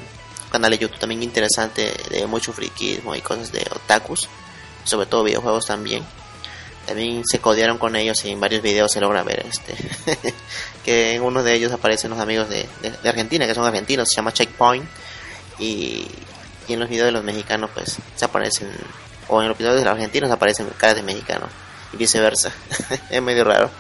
canal 0.52 0.70
de 0.70 0.78
YouTube 0.78 1.00
también 1.00 1.24
interesante 1.24 1.92
de 2.12 2.28
mucho 2.28 2.54
friquismo 2.54 3.16
y 3.16 3.22
cosas 3.22 3.52
de 3.52 3.66
otakus, 3.72 4.30
sobre 4.84 5.08
todo 5.08 5.24
videojuegos 5.24 5.66
también. 5.66 6.04
También 6.86 7.24
se 7.26 7.40
codearon 7.40 7.80
con 7.80 7.96
ellos 7.96 8.24
y 8.24 8.30
en 8.30 8.40
varios 8.40 8.62
videos 8.62 8.92
se 8.92 9.02
logra 9.02 9.24
ver 9.24 9.44
este 9.50 9.76
que 10.86 11.16
en 11.16 11.24
uno 11.24 11.42
de 11.42 11.56
ellos 11.56 11.72
aparecen 11.72 12.12
los 12.12 12.20
amigos 12.20 12.48
de, 12.50 12.68
Argentina, 13.04 13.48
que 13.48 13.56
son 13.56 13.66
argentinos, 13.66 14.08
se 14.08 14.18
llama 14.18 14.32
Checkpoint. 14.32 14.88
Y, 15.58 16.06
y 16.68 16.74
en 16.74 16.80
los 16.80 16.88
videos 16.88 17.08
de 17.08 17.14
los 17.14 17.24
mexicanos 17.24 17.72
pues 17.74 17.98
se 18.16 18.26
aparecen, 18.26 18.70
o 19.28 19.42
en 19.42 19.48
los 19.48 19.58
videos 19.58 19.74
de 19.74 19.86
los 19.86 19.92
argentinos 19.92 20.30
aparecen 20.30 20.68
caras 20.78 20.98
de 20.98 21.02
mexicanos 21.02 21.50
y 21.94 21.98
viceversa. 21.98 22.52
es 23.10 23.22
medio 23.24 23.44
raro, 23.44 23.72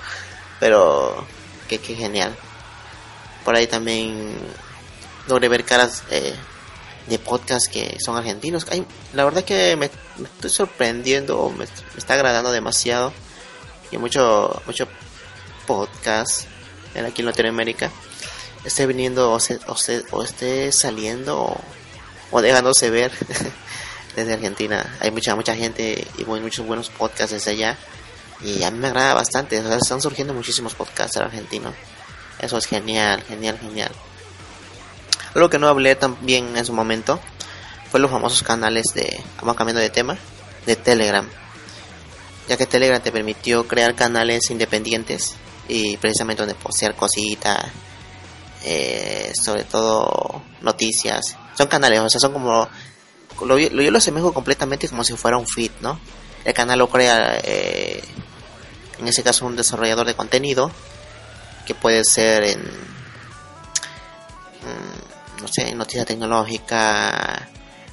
pero 0.59 1.23
que, 1.67 1.77
que 1.77 1.93
genial. 1.93 2.35
Por 3.43 3.55
ahí 3.55 3.67
también 3.67 4.35
logré 5.27 5.47
ver 5.47 5.65
caras 5.65 6.03
eh, 6.11 6.33
de 7.07 7.19
podcast 7.19 7.67
que 7.71 7.97
son 7.99 8.17
argentinos. 8.17 8.65
Hay, 8.69 8.85
la 9.13 9.23
verdad 9.23 9.43
que 9.43 9.75
me, 9.75 9.89
estoy 10.23 10.49
sorprendiendo, 10.49 11.49
me, 11.49 11.65
me, 11.65 11.97
está 11.97 12.13
agradando 12.13 12.51
demasiado. 12.51 13.13
Y 13.91 13.97
mucho, 13.97 14.61
mucho 14.65 14.87
podcast 15.67 16.45
en 16.95 17.05
aquí 17.05 17.21
en 17.21 17.27
Latinoamérica 17.27 17.91
esté 18.63 18.85
viniendo 18.85 19.31
o, 19.31 19.39
se, 19.39 19.59
o, 20.11 20.23
esté 20.23 20.71
saliendo 20.71 21.41
o, 21.41 21.61
o 22.31 22.41
dejándose 22.41 22.89
ver 22.89 23.11
desde 24.15 24.33
Argentina. 24.33 24.97
Hay 24.99 25.11
mucha, 25.11 25.35
mucha 25.35 25.55
gente 25.55 26.07
y 26.17 26.25
muy, 26.25 26.39
muchos 26.39 26.65
buenos 26.65 26.89
podcasts 26.89 27.31
desde 27.33 27.51
allá. 27.51 27.77
Y 28.41 28.63
a 28.63 28.71
mí 28.71 28.79
me 28.79 28.87
agrada 28.87 29.13
bastante. 29.13 29.57
Están 29.57 30.01
surgiendo 30.01 30.33
muchísimos 30.33 30.73
podcasts 30.73 31.17
argentinos. 31.17 31.73
Eso 32.39 32.57
es 32.57 32.65
genial, 32.65 33.23
genial, 33.23 33.59
genial. 33.59 33.91
Algo 35.33 35.49
que 35.49 35.59
no 35.59 35.67
hablé 35.67 35.95
también 35.95 36.57
en 36.57 36.65
su 36.65 36.73
momento 36.73 37.19
fue 37.89 37.99
los 37.99 38.11
famosos 38.11 38.43
canales 38.43 38.85
de, 38.93 39.21
vamos 39.39 39.55
cambiando 39.55 39.81
de 39.81 39.89
tema, 39.89 40.17
de 40.65 40.75
Telegram. 40.75 41.27
Ya 42.47 42.57
que 42.57 42.65
Telegram 42.65 43.01
te 43.01 43.11
permitió 43.11 43.67
crear 43.67 43.95
canales 43.95 44.49
independientes 44.49 45.35
y 45.67 45.97
precisamente 45.97 46.41
donde 46.41 46.55
postear 46.55 46.95
cositas, 46.95 47.65
eh, 48.63 49.31
sobre 49.33 49.63
todo 49.63 50.41
noticias. 50.61 51.37
Son 51.57 51.67
canales, 51.67 51.99
o 51.99 52.09
sea, 52.09 52.19
son 52.19 52.33
como... 52.33 52.67
Lo, 53.45 53.57
yo 53.57 53.69
lo 53.71 53.97
asemejo 53.97 54.33
completamente 54.33 54.87
como 54.87 55.03
si 55.03 55.13
fuera 55.13 55.37
un 55.37 55.47
feed, 55.47 55.71
¿no? 55.81 55.99
El 56.43 56.53
canal 56.53 56.79
lo 56.79 56.89
crea, 56.89 57.39
eh, 57.43 58.03
en 58.99 59.07
ese 59.07 59.23
caso, 59.23 59.45
un 59.45 59.55
desarrollador 59.55 60.05
de 60.05 60.15
contenido 60.15 60.71
que 61.65 61.75
puede 61.75 62.03
ser 62.03 62.43
en 62.43 62.91
no 65.41 65.47
sé, 65.47 65.73
noticias 65.75 66.05
tecnológicas, 66.05 67.41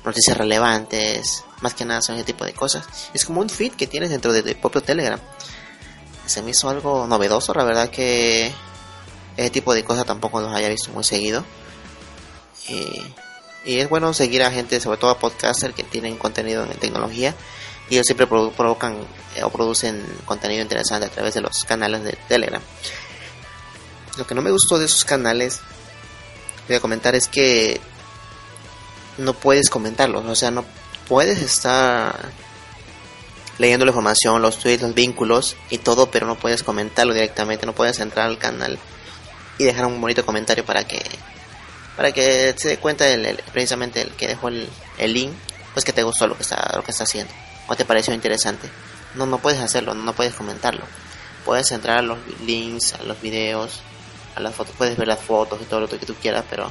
noticias 0.05 0.37
relevantes, 0.37 1.45
más 1.61 1.75
que 1.75 1.85
nada 1.85 2.03
son 2.03 2.17
ese 2.17 2.25
tipo 2.25 2.45
de 2.45 2.53
cosas. 2.53 2.85
Es 3.15 3.25
como 3.25 3.41
un 3.41 3.49
feed 3.49 3.73
que 3.73 3.87
tienes 3.87 4.11
dentro 4.11 4.33
de 4.33 4.55
propio 4.55 4.83
Telegram. 4.83 5.19
Se 6.27 6.43
me 6.43 6.51
hizo 6.51 6.69
algo 6.69 7.07
novedoso, 7.07 7.55
la 7.55 7.65
verdad 7.65 7.89
que 7.89 8.53
ese 9.37 9.51
tipo 9.51 9.75
de 9.75 9.85
cosas 9.85 10.05
tampoco 10.05 10.41
los 10.41 10.55
haya 10.55 10.69
visto 10.69 10.91
muy 10.93 11.05
seguido. 11.05 11.45
Y, 12.69 13.03
y 13.65 13.79
es 13.79 13.89
bueno 13.89 14.13
seguir 14.13 14.43
a 14.43 14.51
gente, 14.51 14.79
sobre 14.81 14.99
todo 14.99 15.11
a 15.11 15.19
podcasters 15.19 15.75
que 15.75 15.85
tienen 15.85 16.19
contenido 16.19 16.65
en 16.65 16.79
tecnología 16.79 17.35
y 17.89 17.95
ellos 17.95 18.07
siempre 18.07 18.27
provo 18.27 18.51
provocan 18.53 18.97
eh, 19.37 19.43
o 19.43 19.51
producen 19.51 20.05
contenido 20.27 20.63
interesante 20.63 21.07
a 21.07 21.11
través 21.11 21.33
de 21.35 21.41
los 21.41 21.65
canales 21.65 22.05
de 22.05 22.19
Telegram. 22.29 22.61
Lo 24.19 24.27
que 24.27 24.35
no 24.35 24.43
me 24.43 24.51
gustó 24.51 24.79
de 24.79 24.87
esos 24.87 25.05
canales 25.05 25.61
voy 26.67 26.77
a 26.77 26.81
comentar 26.81 27.15
es 27.15 27.29
que 27.29 27.81
no 29.17 29.33
puedes 29.33 29.71
comentarlos, 29.71 30.25
o 30.25 30.35
sea, 30.35 30.51
no 30.51 30.65
puedes 31.09 31.41
estar 31.41 32.15
leyendo 33.59 33.85
la 33.85 33.91
información, 33.91 34.43
los 34.43 34.59
tweets, 34.59 34.83
los 34.83 34.95
vínculos 34.95 35.57
y 35.71 35.79
todo, 35.79 36.11
pero 36.11 36.27
no 36.27 36.37
puedes 36.37 36.63
comentarlo 36.63 37.15
directamente, 37.15 37.65
no 37.65 37.75
puedes 37.75 37.99
entrar 38.01 38.27
al 38.27 38.39
canal 38.39 38.79
y 39.57 39.65
dejar 39.65 39.87
un 39.87 40.01
bonito 40.01 40.25
comentario 40.27 40.65
para 40.65 40.87
que 40.87 41.03
para 41.97 42.13
que 42.13 42.55
se 42.57 42.69
dé 42.69 42.79
cuenta 42.79 43.09
el, 43.09 43.43
precisamente 43.53 44.03
el 44.03 44.11
que 44.11 44.29
dejó 44.29 44.49
el, 44.49 44.69
el, 44.99 45.13
link, 45.13 45.33
pues 45.73 45.85
que 45.85 45.93
te 45.93 46.05
gustó 46.05 46.29
lo 46.29 46.37
que 46.37 46.43
está 46.43 46.73
lo 46.77 46.85
que 46.85 46.93
está 46.93 47.05
haciendo 47.05 47.33
o 47.67 47.77
te 47.77 47.85
pareció 47.85 48.15
interesante. 48.15 48.69
No 49.15 49.27
no 49.27 49.39
puedes 49.39 49.61
hacerlo, 49.61 49.95
no 49.95 50.13
puedes 50.13 50.35
comentarlo. 50.35 50.85
Puedes 51.45 51.73
entrar 51.73 51.99
a 51.99 52.03
los 52.03 52.19
links, 52.45 52.95
a 52.95 53.03
los 53.03 53.21
videos, 53.21 53.81
las 54.41 54.55
fotos, 54.55 54.75
puedes 54.77 54.97
ver 54.97 55.09
las 55.09 55.21
fotos 55.21 55.61
y 55.63 55.65
todo 55.65 55.81
lo 55.81 55.89
que 55.89 55.99
tú 55.99 56.15
quieras, 56.15 56.45
pero 56.49 56.71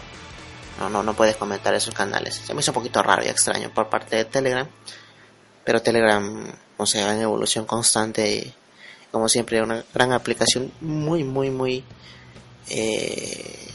no, 0.80 0.90
no, 0.90 1.04
no 1.04 1.14
puedes 1.14 1.36
comentar 1.38 1.74
esos 1.74 1.94
canales. 1.94 2.36
Se 2.36 2.54
me 2.54 2.62
hizo 2.62 2.72
un 2.72 2.76
poquito 2.76 3.02
raro 3.02 3.24
y 3.24 3.28
extraño 3.28 3.72
por 3.74 3.90
parte 3.90 4.16
de 4.16 4.26
Telegram, 4.26 4.68
pero 5.64 5.82
Telegram, 5.82 6.54
o 6.78 6.86
sea, 6.86 7.14
en 7.14 7.22
evolución 7.22 7.66
constante 7.66 8.54
como 9.12 9.30
siempre 9.30 9.62
una 9.62 9.84
gran 9.94 10.12
aplicación 10.12 10.72
muy, 10.82 11.24
muy, 11.24 11.50
muy 11.50 11.84
eh, 12.70 13.68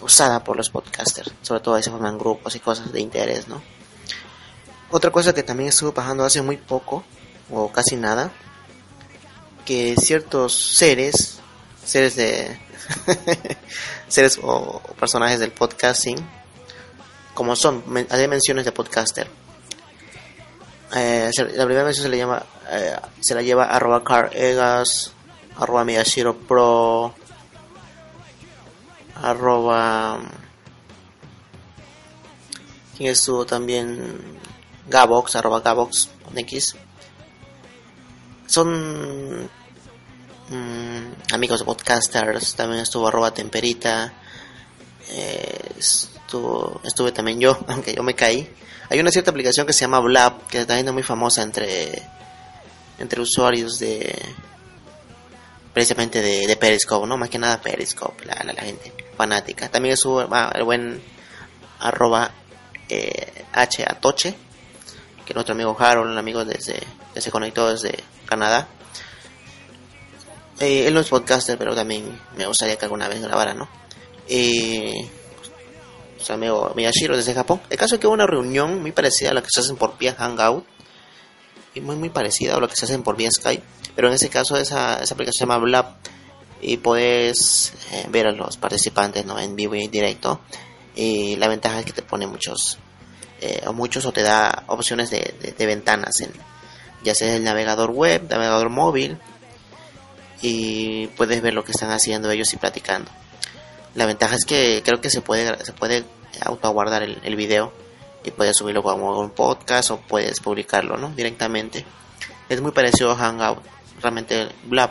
usada 0.00 0.42
por 0.44 0.56
los 0.56 0.70
podcasters, 0.70 1.32
sobre 1.42 1.60
todo 1.60 1.82
se 1.82 1.90
forman 1.90 2.18
grupos 2.18 2.54
y 2.56 2.60
cosas 2.60 2.92
de 2.92 3.00
interés, 3.00 3.48
¿no? 3.48 3.62
Otra 4.90 5.10
cosa 5.10 5.34
que 5.34 5.42
también 5.42 5.68
estuvo 5.68 5.92
pasando 5.92 6.24
hace 6.24 6.42
muy 6.42 6.56
poco, 6.56 7.04
o 7.50 7.70
casi 7.72 7.96
nada, 7.96 8.30
que 9.64 9.96
ciertos 9.96 10.76
seres, 10.76 11.35
seres 11.86 12.16
de, 12.16 12.58
seres 14.08 14.38
o 14.42 14.80
personajes 14.98 15.38
del 15.38 15.52
podcasting, 15.52 16.18
como 17.32 17.54
son, 17.54 17.82
hay 18.10 18.28
menciones 18.28 18.64
de 18.64 18.72
podcaster. 18.72 19.28
Eh, 20.94 21.30
la 21.36 21.64
primera 21.64 21.84
mención 21.84 22.04
se 22.04 22.08
le 22.08 22.18
llama, 22.18 22.44
eh, 22.70 22.96
se 23.20 23.34
la 23.34 23.42
lleva 23.42 23.64
arroba 23.64 24.02
caregas, 24.02 25.12
arroba 25.56 25.84
Miyashiro 25.84 26.36
Pro, 26.36 27.14
arroba, 29.22 30.18
¿quién 32.96 33.10
estuvo 33.10 33.46
también? 33.46 34.36
Gabox, 34.88 35.36
arroba 35.36 35.60
Gabox, 35.60 36.08
X. 36.34 36.76
Son 38.46 39.50
mmm, 40.50 41.34
amigos 41.34 41.62
podcasters, 41.62 42.54
también 42.54 42.82
estuvo 42.82 43.08
arroba 43.08 43.32
temperita, 43.32 44.12
eh, 45.10 45.70
estuvo, 45.78 46.80
estuve 46.84 47.12
también 47.12 47.40
yo, 47.40 47.58
aunque 47.68 47.94
yo 47.94 48.02
me 48.02 48.14
caí. 48.14 48.48
Hay 48.88 49.00
una 49.00 49.10
cierta 49.10 49.30
aplicación 49.30 49.66
que 49.66 49.72
se 49.72 49.80
llama 49.80 50.00
Blab, 50.00 50.46
que 50.46 50.64
también 50.64 50.86
es 50.88 50.94
muy 50.94 51.02
famosa 51.02 51.42
entre, 51.42 52.02
entre 52.98 53.20
usuarios 53.20 53.78
de 53.78 54.16
precisamente 55.72 56.22
de, 56.22 56.46
de 56.46 56.56
Periscope, 56.56 57.06
¿no? 57.06 57.18
Más 57.18 57.28
que 57.28 57.38
nada 57.38 57.60
Periscope, 57.60 58.24
la, 58.24 58.34
la, 58.44 58.52
la 58.54 58.62
gente 58.62 58.94
fanática. 59.16 59.68
También 59.68 59.94
estuvo 59.94 60.20
ah, 60.20 60.50
el 60.54 60.64
buen 60.64 61.02
arroba 61.80 62.30
eh, 62.88 63.44
H 63.52 63.84
Atoche, 63.86 64.34
que 65.24 65.34
nuestro 65.34 65.54
amigo 65.54 65.76
Harold, 65.78 66.10
un 66.10 66.18
amigo 66.18 66.44
desde, 66.44 66.80
conectó 67.30 67.68
desde 67.68 67.98
Canadá. 68.26 68.68
Eh, 70.60 70.86
él 70.86 70.94
no 70.94 71.00
es 71.00 71.08
podcaster, 71.08 71.58
pero 71.58 71.74
también 71.74 72.18
me 72.36 72.46
gustaría 72.46 72.76
que 72.76 72.84
alguna 72.86 73.08
vez 73.08 73.20
grabara, 73.20 73.52
¿no? 73.54 73.68
Eh, 74.28 75.08
su 76.18 76.32
amigo 76.32 76.72
Miyashiro 76.74 77.16
desde 77.16 77.34
Japón. 77.34 77.60
El 77.68 77.76
caso 77.78 77.94
es 77.94 78.00
que 78.00 78.06
hubo 78.06 78.14
una 78.14 78.26
reunión 78.26 78.80
muy 78.80 78.92
parecida 78.92 79.30
a 79.30 79.34
la 79.34 79.42
que 79.42 79.48
se 79.52 79.60
hacen 79.60 79.76
por 79.76 79.96
vía 79.98 80.14
Hangout. 80.14 80.64
Y 81.74 81.80
muy, 81.82 81.94
muy 81.96 82.08
parecida 82.08 82.56
a 82.56 82.58
lo 82.58 82.68
que 82.68 82.74
se 82.74 82.86
hacen 82.86 83.02
por 83.02 83.16
vía 83.16 83.30
Skype. 83.30 83.62
Pero 83.94 84.08
en 84.08 84.14
ese 84.14 84.30
caso 84.30 84.56
esa, 84.56 85.02
esa 85.02 85.14
aplicación 85.14 85.32
se 85.34 85.40
llama 85.52 85.58
Blab 85.58 85.94
y 86.62 86.78
puedes 86.78 87.74
eh, 87.92 88.06
ver 88.08 88.26
a 88.28 88.32
los 88.32 88.56
participantes 88.56 89.26
¿no? 89.26 89.38
en 89.38 89.54
vivo 89.56 89.74
y 89.74 89.84
en 89.84 89.90
directo. 89.90 90.40
Y 90.94 91.36
la 91.36 91.48
ventaja 91.48 91.80
es 91.80 91.84
que 91.84 91.92
te 91.92 92.00
pone 92.00 92.26
muchos 92.26 92.78
eh, 93.42 93.62
o 93.66 93.74
muchos 93.74 94.06
o 94.06 94.12
te 94.12 94.22
da 94.22 94.64
opciones 94.68 95.10
de, 95.10 95.34
de- 95.56 95.66
ventanas 95.66 96.18
en 96.22 96.30
ya 97.04 97.14
sea 97.14 97.36
el 97.36 97.44
navegador 97.44 97.90
web, 97.90 98.26
navegador 98.30 98.70
móvil 98.70 99.18
y 100.42 101.06
puedes 101.08 101.40
ver 101.42 101.54
lo 101.54 101.64
que 101.64 101.72
están 101.72 101.90
haciendo 101.90 102.30
ellos 102.30 102.52
y 102.52 102.56
platicando. 102.56 103.10
La 103.94 104.06
ventaja 104.06 104.36
es 104.36 104.44
que 104.44 104.82
creo 104.84 105.00
que 105.00 105.10
se 105.10 105.22
puede 105.22 105.64
se 105.64 105.72
puede 105.72 106.04
autoguardar 106.40 107.02
el, 107.02 107.18
el 107.22 107.36
video 107.36 107.72
y 108.24 108.30
puedes 108.30 108.56
subirlo 108.56 108.82
como 108.82 109.18
un 109.18 109.30
podcast 109.30 109.90
o 109.92 110.00
puedes 110.00 110.40
publicarlo, 110.40 110.96
¿no? 110.96 111.10
Directamente. 111.10 111.84
Es 112.48 112.60
muy 112.60 112.72
parecido 112.72 113.12
a 113.12 113.16
Hangout. 113.16 113.62
Realmente 114.00 114.48
Blab 114.64 114.90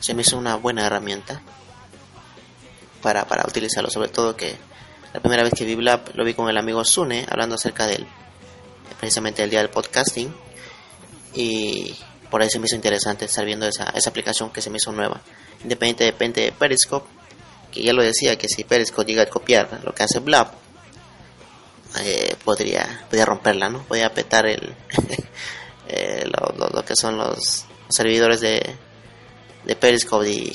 se 0.00 0.14
me 0.14 0.22
hizo 0.22 0.36
una 0.36 0.56
buena 0.56 0.86
herramienta 0.86 1.40
para, 3.02 3.26
para 3.26 3.44
utilizarlo, 3.46 3.90
sobre 3.90 4.08
todo 4.08 4.36
que 4.36 4.56
la 5.12 5.20
primera 5.20 5.42
vez 5.42 5.52
que 5.56 5.64
vi 5.64 5.74
Blab 5.74 6.14
lo 6.14 6.24
vi 6.24 6.34
con 6.34 6.48
el 6.48 6.58
amigo 6.58 6.84
Sune 6.84 7.26
hablando 7.30 7.54
acerca 7.54 7.86
del 7.86 8.06
precisamente 8.98 9.42
el 9.42 9.50
día 9.50 9.60
del 9.60 9.70
podcasting 9.70 10.34
y 11.34 11.96
por 12.30 12.42
ahí 12.42 12.50
se 12.50 12.58
me 12.58 12.66
hizo 12.66 12.76
interesante 12.76 13.24
estar 13.24 13.44
viendo 13.44 13.66
esa, 13.66 13.84
esa 13.94 14.10
aplicación 14.10 14.50
que 14.50 14.62
se 14.62 14.70
me 14.70 14.76
hizo 14.76 14.92
nueva. 14.92 15.20
Independiente 15.62 16.04
depende 16.04 16.42
de 16.42 16.52
Periscope 16.52 17.08
que 17.70 17.82
ya 17.82 17.92
lo 17.92 18.02
decía 18.02 18.36
que 18.36 18.48
si 18.48 18.64
Periscope 18.64 19.06
llega 19.06 19.22
a 19.22 19.26
copiar 19.26 19.80
lo 19.84 19.94
que 19.94 20.02
hace 20.02 20.18
Blab 20.18 20.50
eh, 22.00 22.36
podría 22.44 23.04
podría 23.04 23.24
romperla 23.24 23.68
no 23.68 23.82
podría 23.82 24.12
petar 24.12 24.46
el 24.46 24.74
eh, 25.88 26.24
lo, 26.26 26.84
que 26.84 26.96
son 26.96 27.16
los 27.16 27.64
servidores 27.88 28.40
de, 28.40 28.76
de 29.64 29.76
Periscope 29.76 30.28
y 30.28 30.52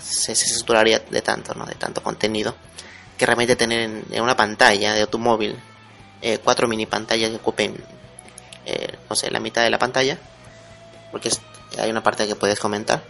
se, 0.00 0.34
se 0.34 0.46
saturaría 0.46 1.00
de 1.00 1.22
tanto 1.22 1.54
no 1.54 1.66
de 1.66 1.74
tanto 1.74 2.02
contenido 2.02 2.54
que 3.16 3.26
realmente 3.26 3.56
tener 3.56 3.80
en, 3.80 4.04
en 4.10 4.22
una 4.22 4.36
pantalla 4.36 4.94
de 4.94 5.06
tu 5.06 5.18
móvil 5.18 5.56
eh, 6.22 6.38
cuatro 6.42 6.68
mini 6.68 6.86
pantallas 6.86 7.30
que 7.30 7.36
ocupen 7.36 7.76
eh, 8.66 8.96
no 9.08 9.16
sé 9.16 9.30
la 9.30 9.40
mitad 9.40 9.62
de 9.62 9.70
la 9.70 9.78
pantalla 9.78 10.18
porque 11.10 11.30
hay 11.78 11.90
una 11.90 12.02
parte 12.02 12.26
que 12.26 12.34
puedes 12.34 12.58
comentar 12.58 13.02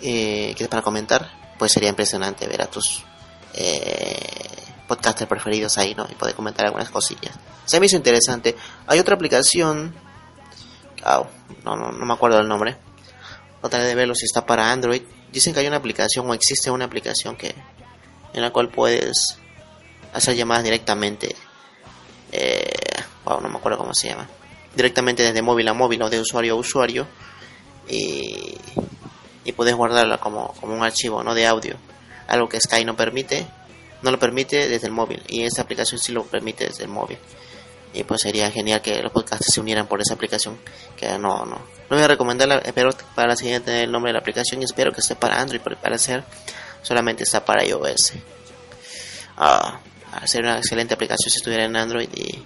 eh, 0.00 0.54
que 0.56 0.64
es 0.64 0.68
para 0.68 0.82
comentar 0.82 1.30
pues 1.58 1.72
sería 1.72 1.88
impresionante 1.88 2.46
ver 2.46 2.62
a 2.62 2.66
tus 2.66 3.04
eh, 3.54 4.64
podcasters 4.88 5.28
preferidos 5.28 5.78
ahí 5.78 5.94
no 5.94 6.06
y 6.10 6.14
poder 6.14 6.34
comentar 6.34 6.66
algunas 6.66 6.90
cosillas. 6.90 7.38
Se 7.64 7.78
me 7.78 7.86
hizo 7.86 7.96
interesante. 7.96 8.56
Hay 8.86 8.98
otra 8.98 9.14
aplicación 9.14 9.94
no, 11.64 11.76
no 11.76 11.92
no 11.92 12.06
me 12.06 12.12
acuerdo 12.12 12.38
del 12.38 12.48
nombre. 12.48 12.76
Trataré 13.60 13.84
de 13.84 13.94
verlo 13.94 14.14
si 14.14 14.24
está 14.24 14.44
para 14.44 14.72
Android. 14.72 15.02
Dicen 15.30 15.54
que 15.54 15.60
hay 15.60 15.66
una 15.66 15.76
aplicación 15.76 16.28
o 16.28 16.34
existe 16.34 16.70
una 16.70 16.84
aplicación 16.84 17.36
que 17.36 17.54
en 18.32 18.42
la 18.42 18.50
cual 18.50 18.68
puedes 18.68 19.38
hacer 20.12 20.36
llamadas 20.36 20.64
directamente 20.64 21.34
eh, 22.32 22.70
wow, 23.24 23.40
no 23.40 23.48
me 23.48 23.56
acuerdo 23.56 23.78
cómo 23.78 23.94
se 23.94 24.08
llama 24.08 24.28
directamente 24.74 25.22
desde 25.22 25.42
móvil 25.42 25.68
a 25.68 25.74
móvil 25.74 26.02
o 26.02 26.10
de 26.10 26.20
usuario 26.20 26.54
a 26.54 26.56
usuario 26.56 27.06
y, 27.88 28.56
y 29.44 29.52
puedes 29.52 29.74
guardarla 29.74 30.18
como, 30.18 30.52
como 30.60 30.74
un 30.74 30.82
archivo 30.82 31.22
no 31.22 31.34
de 31.34 31.46
audio 31.46 31.76
algo 32.28 32.48
que 32.48 32.60
Sky 32.60 32.84
no 32.84 32.96
permite 32.96 33.46
no 34.02 34.10
lo 34.10 34.18
permite 34.18 34.68
desde 34.68 34.86
el 34.86 34.92
móvil 34.92 35.22
y 35.28 35.44
esta 35.44 35.62
aplicación 35.62 35.98
sí 36.00 36.12
lo 36.12 36.24
permite 36.24 36.66
desde 36.66 36.84
el 36.84 36.90
móvil. 36.90 37.18
Y 37.94 38.04
pues 38.04 38.22
sería 38.22 38.50
genial 38.50 38.80
que 38.80 39.02
los 39.02 39.12
podcasts 39.12 39.52
se 39.52 39.60
unieran 39.60 39.86
por 39.86 40.00
esa 40.00 40.14
aplicación 40.14 40.58
que 40.96 41.06
no 41.18 41.44
no 41.44 41.56
no 41.90 41.96
voy 41.96 42.02
a 42.02 42.08
recomendarla 42.08 42.58
espero 42.58 42.90
para 43.14 43.36
siguiente 43.36 43.66
tener 43.66 43.84
el 43.84 43.92
nombre 43.92 44.08
de 44.08 44.14
la 44.14 44.20
aplicación 44.20 44.62
y 44.62 44.64
espero 44.64 44.92
que 44.92 45.00
esté 45.00 45.14
para 45.14 45.40
Android 45.40 45.60
porque 45.60 45.76
al 45.76 45.82
parecer 45.82 46.24
solamente 46.82 47.22
está 47.22 47.44
para 47.44 47.64
iOS. 47.64 48.14
Ah, 49.36 49.80
sería 50.24 50.50
una 50.50 50.58
excelente 50.58 50.94
aplicación 50.94 51.30
si 51.30 51.36
estuviera 51.36 51.64
en 51.64 51.76
Android 51.76 52.08
y, 52.14 52.42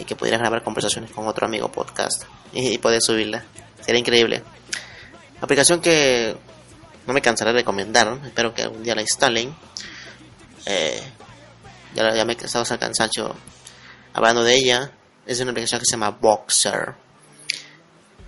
y 0.00 0.04
que 0.04 0.16
pudieras 0.16 0.40
grabar 0.40 0.62
conversaciones 0.62 1.10
con 1.10 1.26
otro 1.28 1.46
amigo 1.46 1.70
podcast 1.70 2.24
y, 2.52 2.78
poder 2.78 3.02
subirla. 3.02 3.44
Sería 3.80 4.00
increíble. 4.00 4.42
Aplicación 5.40 5.80
que 5.80 6.36
no 7.06 7.12
me 7.12 7.20
cansaré 7.20 7.52
de 7.52 7.58
recomendar 7.58 8.18
espero 8.24 8.54
que 8.54 8.62
algún 8.62 8.82
día 8.82 8.94
la 8.94 9.02
instalen. 9.02 9.54
Eh, 10.66 11.02
ya, 11.94 12.14
ya 12.14 12.24
me 12.24 12.32
he 12.32 12.36
cansancio 12.36 13.34
hablando 14.14 14.42
de 14.42 14.54
ella. 14.54 14.90
Es 15.26 15.40
una 15.40 15.50
aplicación 15.50 15.80
que 15.80 15.86
se 15.86 15.92
llama 15.92 16.10
Boxer. 16.10 16.94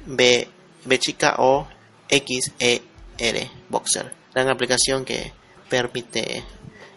B, 0.04 0.48
B 0.84 0.98
chica 0.98 1.36
O 1.38 1.66
X 2.08 2.52
E 2.58 2.82
R 3.18 3.50
Boxer. 3.68 4.12
Gran 4.34 4.48
aplicación 4.50 5.04
que 5.04 5.32
permite 5.68 6.44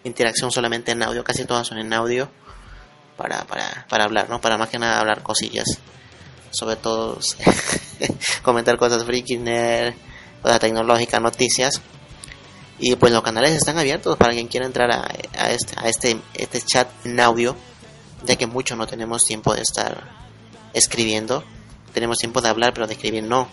interacción 0.04 0.52
solamente 0.52 0.92
en 0.92 1.04
audio. 1.04 1.24
Casi 1.24 1.46
todas 1.46 1.68
son 1.68 1.78
en 1.78 1.94
audio 1.94 2.30
para, 3.18 3.44
para, 3.46 3.86
para 3.90 4.04
hablar 4.06 4.30
no 4.30 4.40
para 4.42 4.58
más 4.58 4.70
que 4.70 4.80
nada 4.80 5.00
hablar 5.00 5.24
cosillas 5.24 5.66
sobre 6.52 6.76
todo 6.76 7.20
comentar 8.44 8.78
cosas 8.78 9.04
friki 9.06 9.38
nerd 9.38 9.94
cosas 10.42 10.60
tecnológicas 10.60 11.22
noticias 11.22 11.82
y 12.78 12.96
pues 12.98 13.14
los 13.14 13.24
canales 13.24 13.52
están 13.54 13.78
abiertos 13.78 14.18
para 14.18 14.34
quien 14.34 14.48
quiera 14.48 14.66
entrar 14.66 14.92
a, 14.92 15.08
a 15.38 15.52
este, 15.52 15.74
a 15.80 15.88
este, 15.88 16.18
este 16.34 16.60
chat 16.62 16.90
en 17.06 17.22
audio, 17.22 17.56
ya 18.26 18.36
que 18.36 18.48
muchos 18.48 18.78
no 18.78 18.86
tenemos 18.86 19.24
tiempo 19.24 19.56
de 19.56 19.62
estar 19.62 20.04
escribiendo. 20.74 21.42
Tenemos 21.94 22.18
tiempo 22.18 22.42
de 22.42 22.50
hablar, 22.50 22.74
pero 22.74 22.86
de 22.86 22.96
escribir 22.96 23.24
no. 23.24 23.48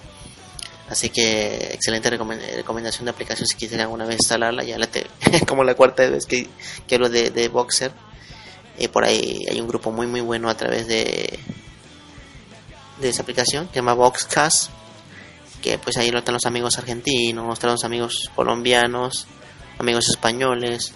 Así 0.88 1.08
que 1.10 1.70
excelente 1.72 2.10
recomen- 2.10 2.40
recomendación 2.56 3.04
de 3.04 3.12
aplicación 3.12 3.46
si 3.46 3.56
quisiera 3.56 3.84
alguna 3.84 4.06
vez 4.06 4.16
instalarla. 4.16 4.64
Ya 4.64 4.76
la 4.76 4.88
te- 4.88 5.06
como 5.46 5.62
la 5.62 5.76
cuarta 5.76 6.02
vez 6.10 6.26
que, 6.26 6.48
que 6.88 6.94
hablo 6.96 7.08
de, 7.08 7.30
de 7.30 7.46
Boxer. 7.46 7.92
Y 8.78 8.88
por 8.88 9.04
ahí 9.04 9.44
hay 9.50 9.60
un 9.60 9.68
grupo 9.68 9.90
muy 9.90 10.06
muy 10.06 10.20
bueno 10.20 10.48
a 10.48 10.56
través 10.56 10.86
de, 10.88 11.38
de 13.00 13.08
esa 13.08 13.22
aplicación 13.22 13.66
que 13.66 13.74
se 13.74 13.76
llama 13.80 13.94
Boxcast 13.94 14.70
que 15.62 15.78
pues 15.78 15.96
ahí 15.96 16.08
están 16.08 16.34
los 16.34 16.44
amigos 16.44 16.76
argentinos, 16.76 17.54
están 17.54 17.70
los 17.70 17.84
amigos 17.84 18.30
colombianos, 18.34 19.26
amigos 19.78 20.08
españoles, 20.08 20.92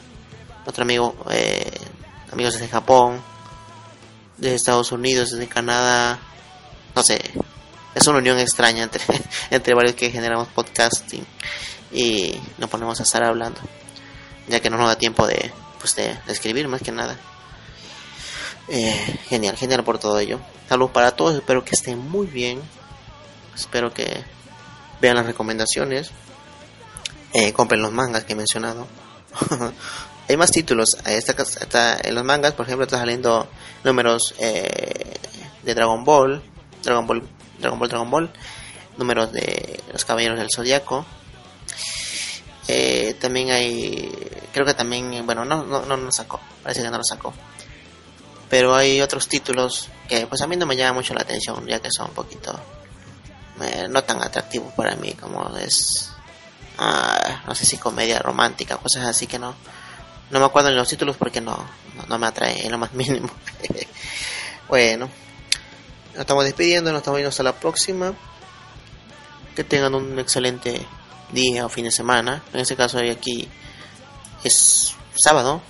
otro 0.66 0.82
amigo, 0.82 1.16
eh, 1.30 1.80
amigos 2.32 2.54
desde 2.54 2.68
Japón, 2.68 3.22
de 4.36 4.54
Estados 4.54 4.92
Unidos, 4.92 5.30
desde 5.30 5.46
Canadá, 5.46 6.18
no 6.94 7.02
sé, 7.02 7.20
es 7.94 8.06
una 8.08 8.18
unión 8.18 8.38
extraña 8.38 8.82
entre, 8.82 9.02
entre 9.50 9.74
varios 9.74 9.94
que 9.94 10.10
generamos 10.10 10.48
podcasting 10.48 11.24
y 11.92 12.34
nos 12.58 12.68
ponemos 12.68 12.98
a 13.00 13.04
estar 13.04 13.22
hablando, 13.22 13.60
ya 14.48 14.60
que 14.60 14.68
no 14.68 14.76
nos 14.76 14.88
da 14.88 14.98
tiempo 14.98 15.26
de, 15.26 15.52
pues 15.78 15.94
de 15.94 16.18
escribir 16.26 16.68
más 16.68 16.82
que 16.82 16.92
nada. 16.92 17.16
Eh, 18.68 19.18
genial, 19.28 19.56
genial 19.56 19.84
por 19.84 19.98
todo 19.98 20.18
ello. 20.18 20.40
Saludos 20.68 20.90
para 20.92 21.12
todos, 21.12 21.34
espero 21.34 21.64
que 21.64 21.70
estén 21.74 21.98
muy 21.98 22.26
bien. 22.26 22.60
Espero 23.54 23.92
que 23.94 24.24
vean 25.00 25.16
las 25.16 25.26
recomendaciones. 25.26 26.10
Eh, 27.32 27.52
compren 27.52 27.82
los 27.82 27.92
mangas 27.92 28.24
que 28.24 28.32
he 28.32 28.36
mencionado. 28.36 28.86
Hay 30.28 30.36
más 30.36 30.50
títulos. 30.50 30.96
Esta, 31.04 31.40
esta- 31.42 31.98
en 32.02 32.14
los 32.14 32.24
mangas, 32.24 32.52
por 32.54 32.66
ejemplo, 32.66 32.84
está 32.84 32.98
saliendo 32.98 33.48
números 33.84 34.34
eh, 34.38 35.14
de 35.62 35.74
Dragon 35.74 36.04
Ball, 36.04 36.42
Dragon 36.82 37.06
Ball, 37.06 37.22
Dragon 37.60 37.78
Ball, 37.78 37.88
Dragon 37.88 38.10
Ball, 38.10 38.30
números 38.96 39.32
de 39.32 39.80
los 39.92 40.04
Caballeros 40.04 40.38
del 40.38 40.48
Zodiaco. 40.54 41.06
Eh, 42.68 43.14
también 43.20 43.50
hay, 43.52 44.10
creo 44.52 44.66
que 44.66 44.74
también, 44.74 45.24
bueno, 45.24 45.44
no, 45.44 45.62
no, 45.64 45.86
no 45.86 45.96
lo 45.96 46.10
sacó, 46.10 46.40
parece 46.64 46.82
que 46.82 46.90
no 46.90 46.98
lo 46.98 47.04
sacó. 47.04 47.32
Pero 48.48 48.74
hay 48.74 49.00
otros 49.00 49.28
títulos 49.28 49.88
que 50.08 50.26
pues 50.26 50.40
a 50.40 50.46
mí 50.46 50.56
no 50.56 50.66
me 50.66 50.76
llaman 50.76 50.96
mucho 50.96 51.14
la 51.14 51.22
atención, 51.22 51.66
ya 51.66 51.80
que 51.80 51.90
son 51.90 52.08
un 52.08 52.14
poquito 52.14 52.58
eh, 53.60 53.86
no 53.88 54.04
tan 54.04 54.22
atractivos 54.22 54.72
para 54.74 54.94
mí 54.96 55.12
como 55.14 55.56
es, 55.56 56.10
ah, 56.78 57.42
no 57.46 57.54
sé 57.54 57.64
si 57.64 57.78
comedia 57.78 58.18
romántica, 58.18 58.76
cosas 58.76 59.06
así 59.06 59.26
que 59.26 59.38
no, 59.38 59.54
no 60.30 60.38
me 60.38 60.44
acuerdo 60.44 60.68
en 60.68 60.76
los 60.76 60.88
títulos 60.88 61.16
porque 61.16 61.40
no, 61.40 61.56
no, 61.96 62.06
no 62.06 62.18
me 62.18 62.26
atrae 62.26 62.64
en 62.64 62.72
lo 62.72 62.78
más 62.78 62.92
mínimo. 62.94 63.30
bueno, 64.68 65.08
nos 66.12 66.20
estamos 66.20 66.44
despidiendo, 66.44 66.92
nos 66.92 67.00
estamos 67.00 67.18
viendo 67.18 67.30
hasta 67.30 67.42
la 67.42 67.54
próxima. 67.54 68.14
Que 69.54 69.64
tengan 69.64 69.94
un 69.94 70.18
excelente 70.18 70.86
día 71.32 71.64
o 71.64 71.70
fin 71.70 71.86
de 71.86 71.90
semana. 71.90 72.42
En 72.52 72.60
este 72.60 72.76
caso 72.76 72.98
hoy 72.98 73.08
aquí 73.08 73.48
es 74.44 74.94
sábado, 75.14 75.62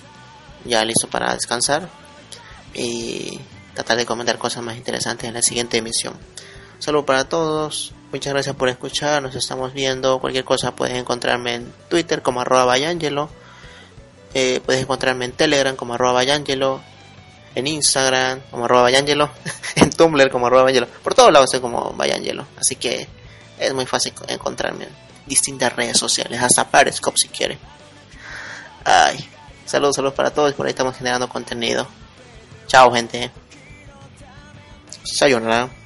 ya 0.65 0.83
listo 0.83 1.09
para 1.09 1.33
descansar 1.33 1.89
y 2.77 3.39
tratar 3.73 3.97
de 3.97 4.05
comentar 4.05 4.37
cosas 4.37 4.63
más 4.63 4.77
interesantes 4.77 5.27
en 5.27 5.33
la 5.33 5.41
siguiente 5.41 5.77
emisión. 5.77 6.13
Saludos 6.79 7.05
para 7.05 7.27
todos, 7.27 7.93
muchas 8.11 8.33
gracias 8.33 8.55
por 8.55 8.69
escuchar, 8.69 9.21
nos 9.21 9.35
estamos 9.35 9.73
viendo, 9.73 10.19
cualquier 10.19 10.45
cosa 10.45 10.75
puedes 10.75 10.95
encontrarme 10.95 11.55
en 11.55 11.73
Twitter 11.89 12.21
como 12.21 12.41
arroba 12.41 12.65
Bayangelo, 12.65 13.29
eh, 14.35 14.61
puedes 14.63 14.83
encontrarme 14.83 15.25
en 15.25 15.31
Telegram 15.31 15.75
como 15.75 15.95
arroba 15.95 16.13
Bayangelo, 16.13 16.81
en 17.55 17.65
Instagram 17.65 18.41
como 18.51 18.65
arroba 18.65 18.83
Bayangelo, 18.83 19.31
en 19.75 19.89
Tumblr 19.89 20.29
como 20.29 20.45
arroba 20.45 20.63
Bayangelo, 20.63 20.87
por 21.03 21.15
todos 21.15 21.33
lados 21.33 21.49
soy 21.49 21.59
como 21.59 21.93
Bayangelo, 21.93 22.45
así 22.57 22.75
que 22.75 23.07
Es 23.59 23.73
muy 23.73 23.87
fácil 23.87 24.13
encontrarme 24.27 24.83
en 24.85 24.91
distintas 25.25 25.75
redes 25.75 25.97
sociales, 25.97 26.39
hasta 26.39 26.69
Periscope 26.69 27.17
si 27.17 27.27
quiere. 27.29 27.57
Ay, 28.85 29.27
saludos, 29.65 29.95
saludos 29.95 30.13
para 30.13 30.29
todos, 30.29 30.53
por 30.53 30.67
ahí 30.67 30.69
estamos 30.69 30.95
generando 30.95 31.27
contenido. 31.27 31.87
Chao, 32.67 32.93
gente. 32.93 33.31
Sayonara. 35.05 35.76